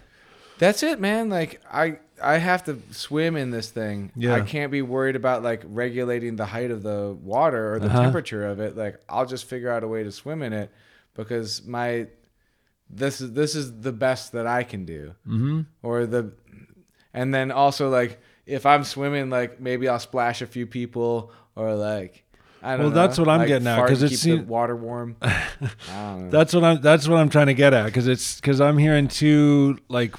[0.59, 4.35] that's it man like I I have to swim in this thing Yeah.
[4.35, 8.03] I can't be worried about like regulating the height of the water or the Uh-huh.
[8.03, 10.71] temperature of it like I'll just figure out a way to swim in it
[11.15, 12.09] because my
[12.91, 15.61] this is this is the best that I can do Mm-hmm.
[15.83, 16.33] or the
[17.15, 21.75] and then also like if I'm swimming like maybe I'll splash a few people or
[21.75, 22.25] like
[22.63, 24.47] I don't Well, know, that's what I'm like, getting at, because and it keep seem-
[24.49, 25.43] water warm I
[25.93, 26.31] don't know.
[26.31, 26.81] That's what I'm.
[26.81, 30.15] That's what I'm trying to get at because it's because I'm hearing two like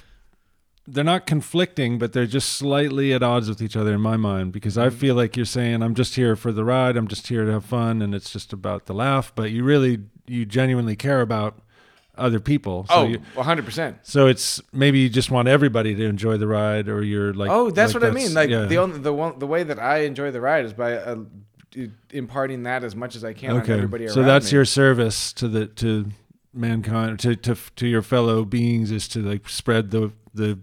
[0.88, 4.54] they're not conflicting, but they're just slightly at odds with each other in my mind.
[4.54, 4.98] Because I Mm-hmm.
[4.98, 7.66] feel like you're saying I'm just here for the ride, I'm just here to have
[7.66, 9.32] fun, and it's just about the laugh.
[9.36, 11.60] But you really, you genuinely care about
[12.20, 12.86] other people.
[12.90, 16.88] So oh you, 100% so it's maybe you just want everybody to enjoy the ride,
[16.88, 18.34] or you're like, oh, that's like what I mean.
[18.34, 18.66] Like yeah.
[18.66, 21.18] the only the one the way that I enjoy the ride is by uh,
[22.12, 24.58] imparting that as much as I can on everybody around so that's me.
[24.58, 26.08] your service to the to
[26.54, 30.60] mankind to to to your fellow beings is to like spread the the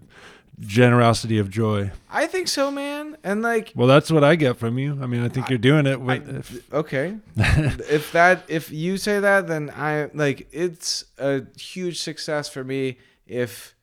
[0.61, 3.17] generosity of joy I think so, man.
[3.23, 5.87] And like, well that's what i get from you i mean i think you're doing
[5.87, 11.05] it with I- if, okay, if that if you say that, then I like it's
[11.19, 13.75] a huge success for me if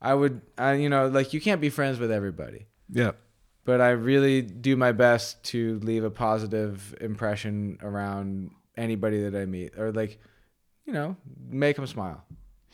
[0.00, 3.12] I would, I, you know, like you can't be friends with everybody, Yeah.
[3.64, 9.44] but I really do my best to leave a positive impression around anybody that I
[9.46, 10.18] meet, or like,
[10.86, 11.16] you know,
[11.48, 12.24] make them smile.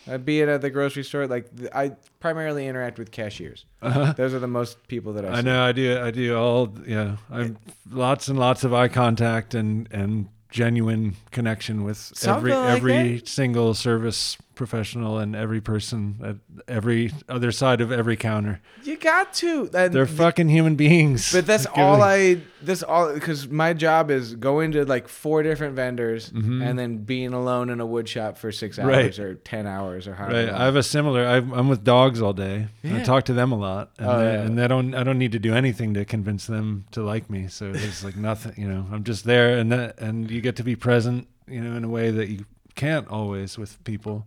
[0.06, 3.64] Uh, be it at the grocery store, like th- I primarily interact with cashiers.
[3.82, 4.12] Uh-huh.
[4.16, 5.32] Those are the most people that I.
[5.32, 5.42] I see.
[5.42, 5.64] know.
[5.64, 6.00] I do.
[6.00, 6.74] I do all.
[6.86, 7.16] Yeah.
[7.30, 7.58] I'm
[7.90, 13.74] lots and lots of eye contact and and genuine connection with every like every single
[13.74, 16.36] service professional and every person at
[16.68, 18.60] every other side of every counter.
[18.84, 19.70] You got to.
[19.72, 21.32] And They're fucking human beings.
[21.32, 22.42] But that's all I.
[22.60, 26.60] This all because my job is going to like four different vendors Mhm.
[26.68, 29.18] and then being alone in a wood shop for six hours Right.
[29.20, 30.34] or ten hours or however.
[30.46, 30.52] Right.
[30.52, 31.24] I have a similar.
[31.24, 32.66] I'm, I'm with dogs all day.
[32.82, 34.40] and I talk to them a lot, and, Oh, they, yeah.
[34.42, 34.94] and they don't.
[34.94, 37.46] I don't need to do anything to convince them to like me.
[37.46, 38.54] So there's like nothing.
[38.56, 41.28] You know, I'm just there, and that, and you get to be present.
[41.46, 42.44] You know, in a way that you
[42.74, 44.26] can't always with people,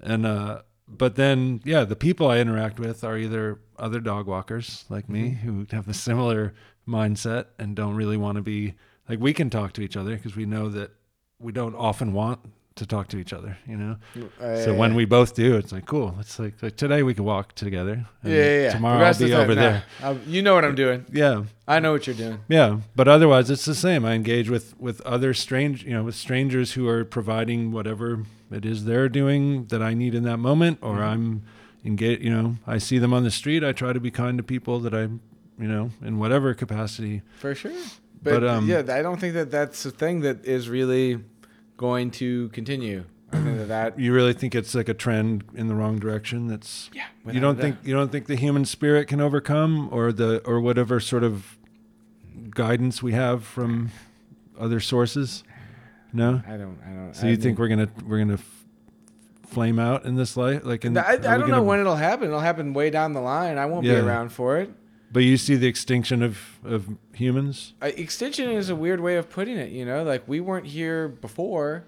[0.00, 4.84] and uh, but then yeah, the people I interact with are either other dog walkers
[4.88, 5.46] like me Mm-hmm.
[5.60, 6.54] who have a similar
[6.88, 8.74] mindset and don't really want to be
[9.08, 10.90] like we can talk to each other because we know that
[11.38, 12.40] we don't often want
[12.76, 13.56] to talk to each other.
[13.66, 13.96] You know.
[14.40, 16.14] Uh, So when we both do, it's like cool.
[16.20, 18.06] It's like, like today we can walk together.
[18.22, 18.70] yeah, and yeah, yeah.
[18.72, 19.60] Tomorrow I'll be over nah.
[19.60, 19.82] there.
[20.02, 21.04] I'll- you know what I'm doing.
[21.12, 22.38] Yeah, I know what you're doing.
[22.48, 22.78] yeah.
[22.94, 24.04] But otherwise, it's the same.
[24.04, 28.64] I engage with with other strange, you know, with strangers who are providing whatever it
[28.64, 31.06] is they're doing that I need in that moment, or Mhm.
[31.12, 31.42] I'm
[31.84, 32.22] engaged.
[32.22, 33.64] You know, I see them on the street.
[33.64, 35.02] I try to be kind to people that I,
[35.62, 37.22] you know, in whatever capacity.
[37.38, 37.72] For sure.
[38.22, 41.18] But, But, um, yeah, I don't think that that's a thing that is really
[41.76, 43.04] going to continue.
[43.32, 46.46] I think that that You really think it's like a trend in the wrong direction?
[46.46, 47.06] That's yeah.
[47.30, 51.00] you don't think you don't think the human spirit can overcome or the or whatever
[51.00, 51.58] sort of
[52.50, 53.90] guidance we have from
[54.58, 55.42] other sources
[56.12, 56.78] no I don't.
[56.86, 57.14] I don't.
[57.14, 58.64] so I you think we're gonna we're gonna f-
[59.48, 62.28] flame out in this life like in, I, I don't know gonna- when it'll happen.
[62.28, 63.58] It'll happen way down the line.
[63.58, 63.94] I won't Yeah.
[63.94, 64.70] be around for it.
[65.16, 66.80] But you see the extinction of of
[67.14, 69.70] humans Uh, extinction is a weird way of putting it.
[69.78, 71.84] You know, like we weren't here before,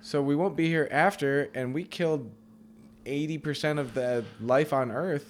[0.00, 2.30] so we won't be here after, and we killed
[3.04, 5.26] eighty percent of the life on Earth.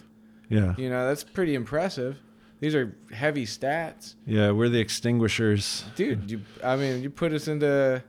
[0.48, 2.12] yeah You know, that's pretty impressive.
[2.60, 2.86] These are
[3.24, 5.64] heavy stats, yeah we're the extinguishers
[5.96, 6.30] dude.
[6.30, 8.00] You, I mean, you put us into.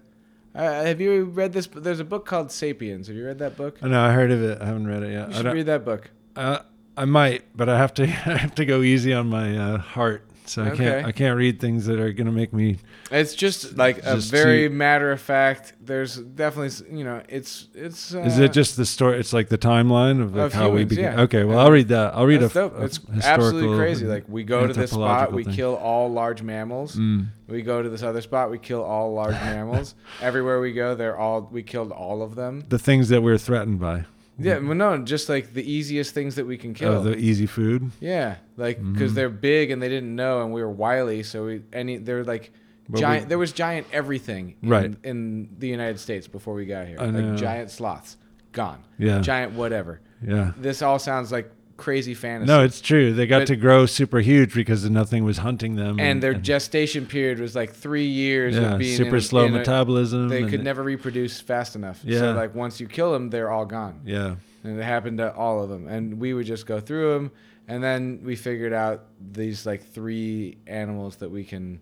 [0.54, 1.66] Uh, have you read this?
[1.86, 3.08] There's a book called *Sapiens*.
[3.08, 3.82] Have you read that book?
[3.82, 5.84] No, i heard of it i haven't read it yet You I, should read that
[5.92, 6.04] book.
[6.36, 6.60] uh,
[6.98, 10.26] I might but i have to i have to go easy on my uh, heart
[10.46, 10.78] so i Okay.
[10.84, 12.78] can't i can't read things that are gonna make me
[13.12, 15.74] It's just like a very matter of fact.
[15.84, 18.16] There's definitely, you know, it's it's.
[18.16, 19.20] Uh, Is it just the story?
[19.20, 21.14] It's like the timeline of, like Of how we humans, began.
[21.18, 21.24] yeah.
[21.26, 22.14] Okay, well, I'll read that.
[22.16, 22.78] I'll read That's a, dope.
[22.80, 24.06] a It's absolutely crazy.
[24.06, 25.54] Like we go to this spot, we thing.
[25.56, 26.96] kill all large mammals.
[26.96, 27.28] Mm.
[27.50, 29.94] We go to this other spot, we kill all large mammals.
[30.22, 32.64] Everywhere we go, they're all we killed all of them.
[32.70, 34.06] the things that we're threatened by.
[34.44, 36.94] Yeah, well, no, just like the easiest things that we can kill.
[36.94, 37.92] Oh, the easy food.
[38.00, 39.16] yeah, like because Mhm.
[39.16, 42.52] they're big and they didn't know, and we were wily, so we any they're like
[42.89, 43.26] But giant.
[43.26, 44.94] we- there was giant everything in, Right.
[45.04, 46.98] in the United States before we got here.
[46.98, 48.18] Like giant sloths,
[48.52, 48.80] gone.
[48.98, 50.02] Yeah, Giant whatever.
[50.26, 50.52] yeah.
[50.58, 51.52] This all sounds like
[51.82, 52.48] crazy fantasy.
[52.52, 53.12] No, it's true.
[53.14, 57.06] They got But- to grow super huge because nothing was hunting them, and their gestation
[57.06, 60.30] period was like three years yeah, of being super in slow in a- metabolism.
[60.30, 62.00] they could it- never reproduce fast enough.
[62.04, 62.20] Yeah.
[62.20, 64.02] So like once you kill them, they're all gone.
[64.06, 65.88] Yeah, And it happened to all of them.
[65.88, 67.32] And we would just go through them,
[67.68, 69.04] and then we figured out
[69.34, 71.80] these like three animals that we can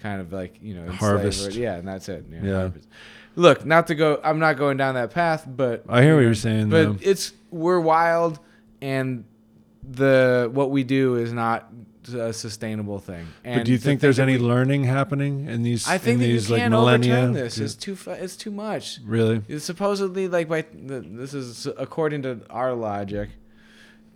[0.00, 1.54] kind of like you know Harvest.
[1.54, 2.24] yeah, and that's it.
[2.30, 2.58] you know, Yeah.
[2.60, 2.88] harvest.
[3.36, 4.20] Look, not to go.
[4.24, 6.70] I'm not going down that path, but I hear what you you're saying.
[6.70, 6.96] But though.
[7.00, 8.40] it's we're wild,
[8.82, 9.24] and
[9.88, 11.70] the what we do is not
[12.14, 13.26] a sustainable thing.
[13.44, 15.86] And but do you think there's any we- learning happening in these?
[15.88, 17.14] I think in that you these like can't millennia?
[17.16, 17.58] overturn this.
[17.58, 17.96] It's too.
[18.06, 18.98] It's too much.
[19.04, 19.42] really.
[19.48, 23.30] It's supposedly like by this is according to our logic,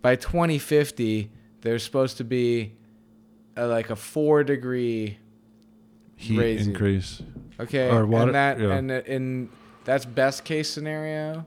[0.01, 1.29] by 2050
[1.61, 2.73] there's supposed to be
[3.55, 5.17] a, like a four degree
[6.15, 6.71] Heat Raising.
[6.71, 7.21] increase.
[7.59, 8.73] okay, Or water- and that yeah.
[8.73, 9.49] and uh, in
[9.85, 11.45] that's best case scenario.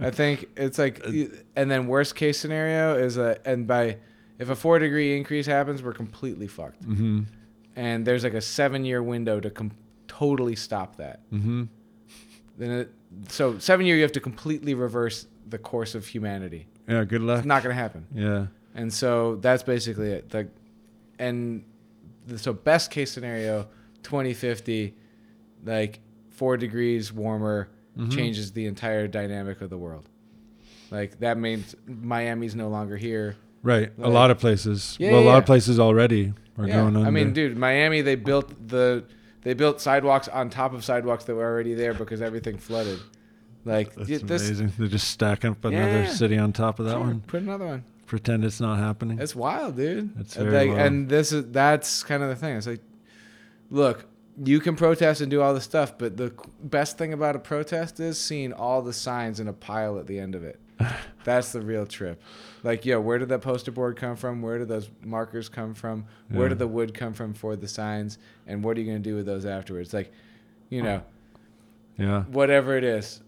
[0.00, 1.26] I think it's like, Uh,
[1.56, 3.98] and then worst case scenario is a and by
[4.38, 6.82] if a four degree increase happens, we're completely fucked.
[6.82, 7.20] Mm-hmm.
[7.76, 9.72] And there's like a seven year window to com-
[10.08, 11.20] totally stop that.
[11.32, 11.64] Mm-hmm.
[12.58, 12.92] Then it,
[13.28, 16.66] so seven year you have to completely reverse the course of humanity.
[16.88, 17.04] Yeah.
[17.04, 17.38] Good luck.
[17.38, 18.06] It's not gonna happen.
[18.14, 18.46] yeah.
[18.74, 20.30] And so that's basically it.
[20.30, 20.48] The,
[21.18, 21.64] and
[22.26, 23.68] the, so best case scenario,
[24.02, 24.94] 2050,
[25.64, 27.68] like four degrees warmer
[27.98, 28.12] Mhm.
[28.14, 30.08] changes the entire dynamic of the world.
[30.90, 33.36] Like that means Miami's no longer here.
[33.62, 33.92] Right.
[34.02, 34.96] a lot of places.
[34.98, 36.74] Yeah, well, a lot of places already are yeah.
[36.80, 37.06] going under.
[37.06, 39.04] I mean, dude, Miami they built the
[39.42, 42.98] they built sidewalks on top of sidewalks that were already there because everything flooded.
[43.64, 44.22] Like That's this.
[44.48, 44.72] amazing.
[44.76, 46.08] They're just stack up another Yeah.
[46.08, 47.20] city on top of that Sure, one.
[47.26, 47.84] Put another one.
[48.06, 49.18] Pretend it's not happening.
[49.20, 50.10] It's wild, dude.
[50.18, 50.80] It's very like, wild.
[50.80, 52.56] And this is that's kind of the thing.
[52.56, 52.80] It's like,
[53.70, 54.06] look,
[54.42, 58.00] you can protest and do all this stuff, but the best thing about a protest
[58.00, 60.58] is seeing all the signs in a pile at the end of it.
[61.24, 62.20] That's the real trip.
[62.62, 64.40] Like, yo, where did that poster board come from?
[64.42, 66.06] Where did those markers come from?
[66.28, 66.48] Where Yeah.
[66.50, 68.18] did the wood come from for the signs?
[68.46, 69.92] And what are you gonna do with those afterwards?
[69.92, 70.10] Like,
[70.70, 71.02] you know,
[71.98, 72.22] yeah.
[72.24, 73.20] whatever it is.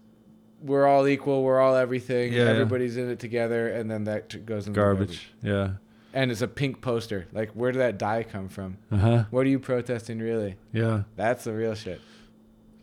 [0.61, 1.43] We're all equal.
[1.43, 2.33] We're all everything.
[2.33, 2.49] Yeah, yeah.
[2.51, 5.29] Everybody's in it together, and then that t- goes in the Garbage.
[5.43, 5.73] Yeah.
[6.15, 7.27] And it's a pink poster.
[7.33, 8.77] Like, where did that dye come from?
[8.91, 9.23] Uh huh.
[9.29, 10.55] What are you protesting, really?
[10.73, 11.03] Yeah.
[11.15, 12.01] That's the real shit.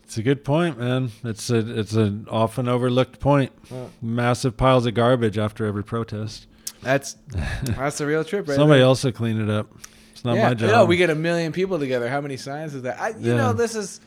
[0.05, 1.11] It's a good point, man.
[1.25, 3.51] It's a it's an often overlooked point.
[3.71, 6.47] Well, Massive piles of garbage after every protest.
[6.83, 7.17] that's
[7.63, 8.55] that's the real trip, right?
[8.57, 8.87] Somebody there.
[8.87, 9.69] else will clean it up.
[10.13, 10.49] It's not yeah.
[10.49, 10.71] my job.
[10.71, 12.09] No, we get a million people together.
[12.11, 13.01] How many signs is that?
[13.01, 13.37] I, you Yeah.
[13.39, 14.01] know, this is,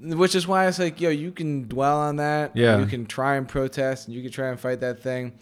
[0.00, 2.56] which is why it's like, yo, you can dwell on that.
[2.56, 2.78] Yeah.
[2.78, 5.32] You can try and protest, and you can try and fight that thing.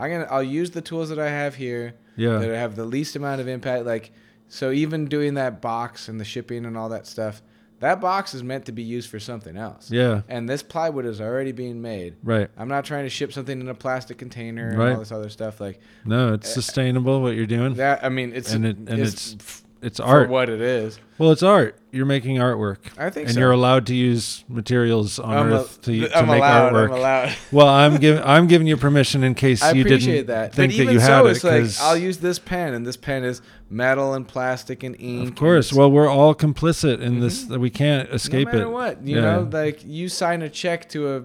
[0.00, 2.38] I'm gonna, I'll use the tools that I have here yeah.
[2.38, 3.84] that have the least amount of impact.
[3.84, 4.12] Like,
[4.48, 7.42] so even doing that box and the shipping and all that stuff,
[7.80, 9.90] that box is meant to be used for something else.
[9.90, 10.22] Yeah.
[10.28, 12.16] And this plywood is already being made.
[12.22, 12.48] Right.
[12.56, 14.92] I'm not trying to ship something in a plastic container and Right.
[14.92, 17.74] all this other stuff like No, it's eh, sustainable what you're doing.
[17.74, 18.04] that.
[18.04, 20.28] I mean, it's and it and it's, it's it's for art.
[20.28, 20.98] what it is.
[21.18, 21.76] Well, it's art.
[21.90, 22.78] You're making artwork.
[22.98, 23.40] I think and so.
[23.40, 26.72] you're allowed to use materials on I'm, a- Earth to, to I'm make allowed.
[26.72, 26.84] artwork.
[26.86, 27.34] I'm allowed.
[27.52, 30.54] Well, I'm giving I'm giving you permission in case I you didn't that.
[30.54, 31.30] think that you so, had it.
[31.30, 35.28] it's like I'll use this pen, and this pen is metal and plastic and ink.
[35.30, 35.72] of course.
[35.72, 37.44] Well, we're all complicit in this.
[37.44, 37.60] Mm-hmm.
[37.60, 38.70] We can't escape no matter it.
[38.70, 39.22] what, you Yeah.
[39.22, 41.22] know, like you sign a check to a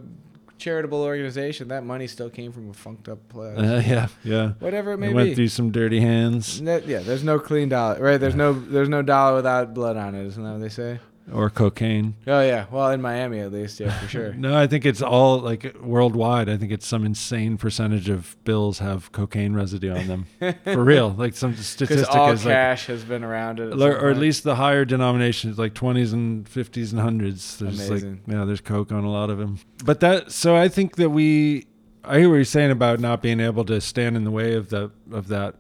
[0.58, 3.58] charitable organization, that money still came from a funked up place.
[3.58, 4.54] Uh, yeah, yeah.
[4.60, 5.36] Whatever it may We went be.
[5.36, 8.18] through some dirty hands yeah, there's no clean dollar, right?
[8.18, 11.00] There's no there's no dollar without blood on it, isn't that what they say?
[11.32, 12.16] Or cocaine.
[12.28, 14.34] Oh yeah, well in Miami at least, yeah, for sure.
[14.46, 16.50] No, I think it's all like worldwide.
[16.50, 20.26] I think it's some insane percentage of bills have cocaine residue on them.
[20.64, 23.98] For real, like some statistic all is like cash has been around it, at or,
[23.98, 27.58] or at least the higher denominations, like twenties and fifties and hundreds.
[27.58, 28.22] There's Amazing.
[28.28, 29.60] like yeah, there's coke on a lot of them.
[29.84, 31.66] But that so I think that we,
[32.04, 34.70] I hear what you're saying about not being able to stand in the way of
[34.70, 35.56] the of that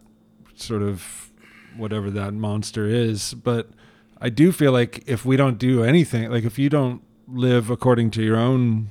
[0.55, 1.31] sort of
[1.75, 3.33] whatever that monster is.
[3.33, 3.69] But
[4.25, 8.09] I do feel like if we don't do anything, like if you don't live according
[8.11, 8.89] to your own,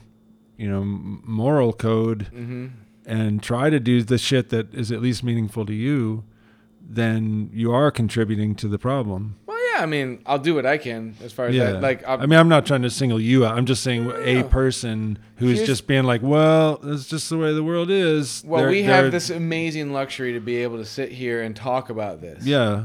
[0.57, 2.71] you know, moral code Mhm.
[3.05, 6.23] and try to do the shit that is at least meaningful to you,
[6.81, 9.35] then you are contributing to the problem.
[9.47, 11.73] Well, yeah, I mean, I'll do what I can as far as Yeah.
[11.73, 11.83] that.
[11.83, 13.57] Like, I'll, I mean, I'm not trying to single you out.
[13.59, 17.53] I'm just saying a person who is just being like, well, it's just the way
[17.53, 18.45] the world is.
[18.47, 21.91] well, They're- we have this amazing luxury to be able to sit here and talk
[21.91, 22.47] about this.
[22.47, 22.85] Yeah,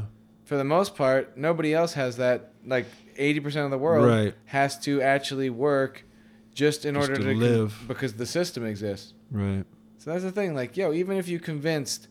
[0.50, 2.50] For the most part, nobody else has that.
[2.66, 2.86] Like,
[3.16, 4.34] 80% of the world Right.
[4.46, 6.02] has to actually work
[6.52, 7.84] just in Just order to to, con- live.
[7.86, 9.14] because the system exists.
[9.30, 9.64] right.
[9.98, 10.56] So that's the thing.
[10.56, 12.08] Like, yo, even if you convinced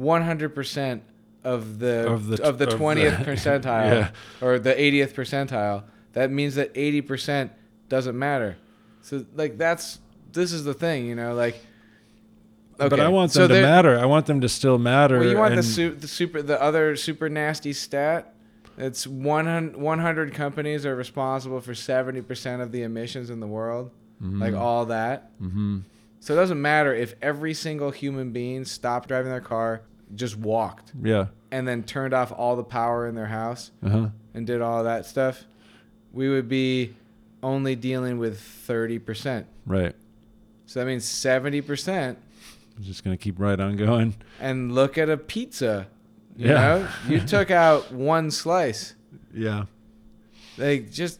[0.00, 1.02] 100%
[1.44, 4.10] of the Of the of the- 20th percentile Yeah.
[4.40, 7.50] or the 80th percentile, that means that 80%
[7.88, 8.56] doesn't matter.
[9.02, 10.00] So like that's
[10.32, 11.56] this is the thing, you know, like
[12.78, 13.98] But I want so them to matter.
[13.98, 15.18] I want them to still matter.
[15.18, 18.34] Well, you want the, su- the super the other super nasty stat?
[18.76, 23.90] It's 100, 100 companies are responsible for 70% of the emissions in the world.
[24.22, 24.40] Mhm.
[24.40, 25.30] Like all that.
[25.42, 25.82] Mhm.
[26.20, 29.82] So it doesn't matter if every single human being stopped driving their car,
[30.14, 31.26] just walked, Yeah.
[31.50, 34.08] and then turned off all the power in their house Uh huh.
[34.34, 35.44] and did all that stuff,
[36.12, 36.94] we would be
[37.42, 39.46] only dealing with 30%.
[39.66, 39.94] Right.
[40.66, 42.16] So that means 70%.
[42.78, 44.14] I'm just gonna keep right on going.
[44.40, 45.88] And look at a pizza.
[46.36, 46.54] You Yeah.
[46.54, 48.94] know, you took out one slice.
[49.34, 49.64] Yeah.
[50.56, 51.18] Like just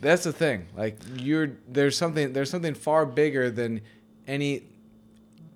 [0.00, 0.66] that's the thing.
[0.76, 3.80] Like you're there's something there's something far bigger than
[4.26, 4.64] any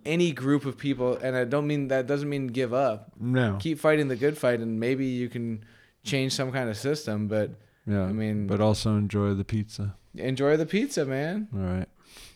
[0.06, 3.12] any group of people and I don't mean that doesn't mean give up.
[3.20, 3.58] No.
[3.60, 5.62] Keep fighting the good fight and maybe you can
[6.04, 7.50] change some kind of system, but
[7.86, 8.04] yeah.
[8.04, 9.94] I mean- but also enjoy the pizza.
[10.14, 11.48] enjoy the pizza, man.
[11.54, 11.88] All right.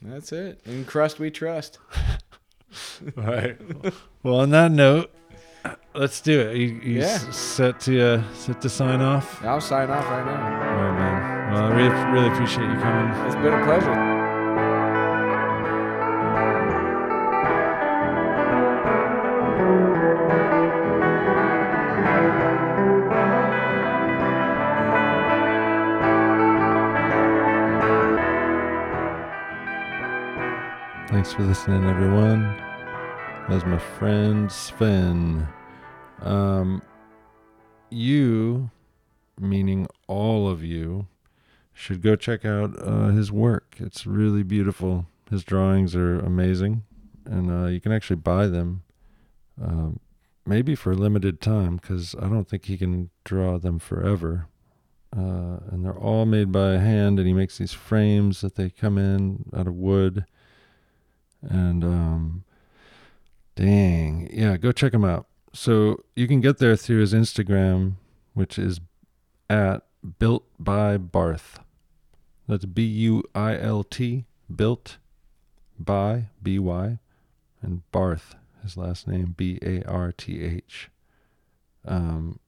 [0.03, 0.61] That's it.
[0.67, 1.79] In crust we trust.
[3.17, 3.57] All right.
[4.23, 5.11] well, on that note,
[5.95, 6.57] let's do it.
[6.57, 7.05] You, you Yeah.
[7.07, 9.43] s- set to uh, set to sign off.
[9.45, 10.33] I'll sign off right now.
[10.71, 11.53] All right, man.
[11.53, 13.27] Well, I really really appreciate you coming.
[13.27, 14.12] It's been a pleasure.
[31.09, 32.57] Thanks for listening, everyone.
[33.49, 35.47] That was my friend Sven.
[36.21, 36.81] Um,
[37.91, 38.71] you,
[39.39, 41.09] meaning all of you,
[41.75, 43.77] should go check out uh, his work.
[43.79, 45.07] It's really beautiful.
[45.31, 46.85] His drawings are amazing,
[47.27, 48.83] and uh, you can actually buy them,
[49.63, 50.01] um,
[50.47, 54.47] maybe for a limited time, because I don't think he can draw them forever.
[55.15, 58.97] Uh, and they're all made by hand, and he makes these frames that they come
[58.97, 60.25] in out of wood.
[61.43, 62.45] And um,
[63.57, 65.27] dang, yeah, go check him out.
[65.53, 67.95] So you can get there through his Instagram,
[68.33, 68.81] which is
[69.51, 69.85] at
[70.19, 71.61] built by Barth.
[72.49, 74.25] That's B U I L T,
[74.55, 74.99] built
[75.79, 76.99] by B Y,
[77.61, 80.91] and Barth, his last name B A R T H.
[81.85, 82.39] Um,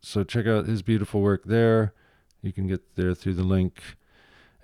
[0.00, 1.94] so check out his beautiful work there.
[2.42, 3.80] You can get there through the link.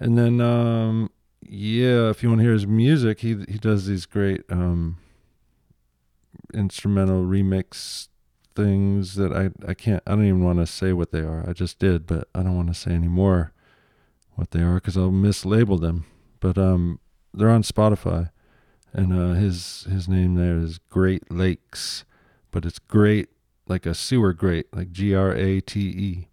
[0.01, 1.11] And then, um,
[1.43, 4.99] yeah, if you want to hear his music, he he does these great um,
[6.53, 8.09] instrumental remix
[8.55, 11.49] things that I, I can't I don't even want to say what they are.
[11.49, 13.53] I just did, but I don't want to say any more
[14.35, 16.07] what they are because I'll mislabel them.
[16.41, 17.01] But um,
[17.33, 18.31] they're on Spotify,
[18.93, 22.05] and uh, his his name there is Grate Lakes,
[22.51, 23.29] but it's great
[23.69, 26.29] like a sewer grate, like G R A T E.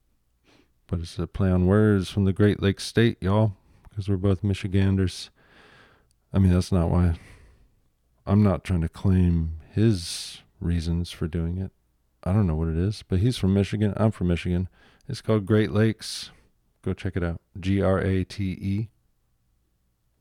[0.87, 3.53] But it's a play on words from the Great Lakes State, y'all,
[3.95, 5.29] because we're both Michiganders.
[6.33, 7.17] I mean, that's not why.
[8.25, 11.71] I'm not trying to claim his reasons for doing it.
[12.21, 13.93] I don't know what it is, but he's from Michigan.
[13.95, 14.67] I'm from Michigan.
[15.07, 16.31] It's called Grate Lakes.
[16.81, 17.39] Go check it out.
[17.57, 18.89] G R A T E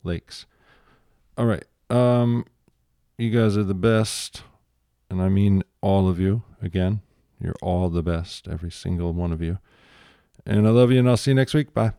[0.04, 0.46] Lakes.
[1.36, 1.64] All right.
[1.90, 2.44] Um
[3.18, 4.42] you guys are the best,
[5.08, 7.00] and I mean all of you again.
[7.40, 9.58] You're all the best, every single one of you.
[10.46, 11.74] And I love you and I'll see you next week.
[11.74, 11.94] Bye.